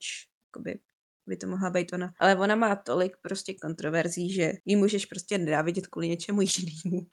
[0.48, 0.78] jakoby,
[1.26, 2.12] by to mohla být ona.
[2.20, 6.40] Ale ona má tolik prostě kontroverzí, že ji můžeš prostě nedávidět kvůli něčemu
[6.84, 7.06] jinému.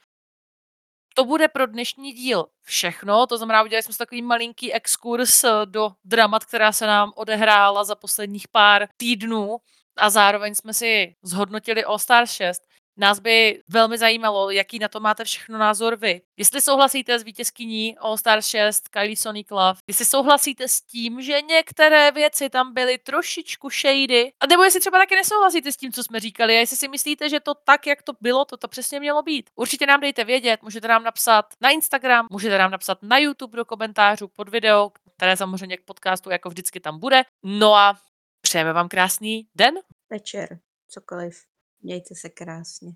[1.17, 5.49] To bude pro dnešní díl všechno, to znamená, udělali jsme si takový malinký exkurs eh,
[5.65, 9.57] do dramat, která se nám odehrála za posledních pár týdnů
[9.97, 12.61] a zároveň jsme si zhodnotili All Star 6.
[12.97, 16.21] Nás by velmi zajímalo, jaký na to máte všechno názor vy.
[16.37, 21.41] Jestli souhlasíte s vítězkyní All Star 6 Kylie Sonic Love, jestli souhlasíte s tím, že
[21.41, 26.03] některé věci tam byly trošičku shady, a nebo jestli třeba taky nesouhlasíte s tím, co
[26.03, 28.99] jsme říkali, a jestli si myslíte, že to tak, jak to bylo, to to přesně
[28.99, 29.49] mělo být.
[29.55, 33.65] Určitě nám dejte vědět, můžete nám napsat na Instagram, můžete nám napsat na YouTube do
[33.65, 37.23] komentářů pod video, které samozřejmě k podcastu jako vždycky tam bude.
[37.43, 37.97] No a
[38.41, 39.75] přejeme vám krásný den.
[40.09, 41.54] Večer, cokoliv.
[41.85, 42.91] Mějte se krásně.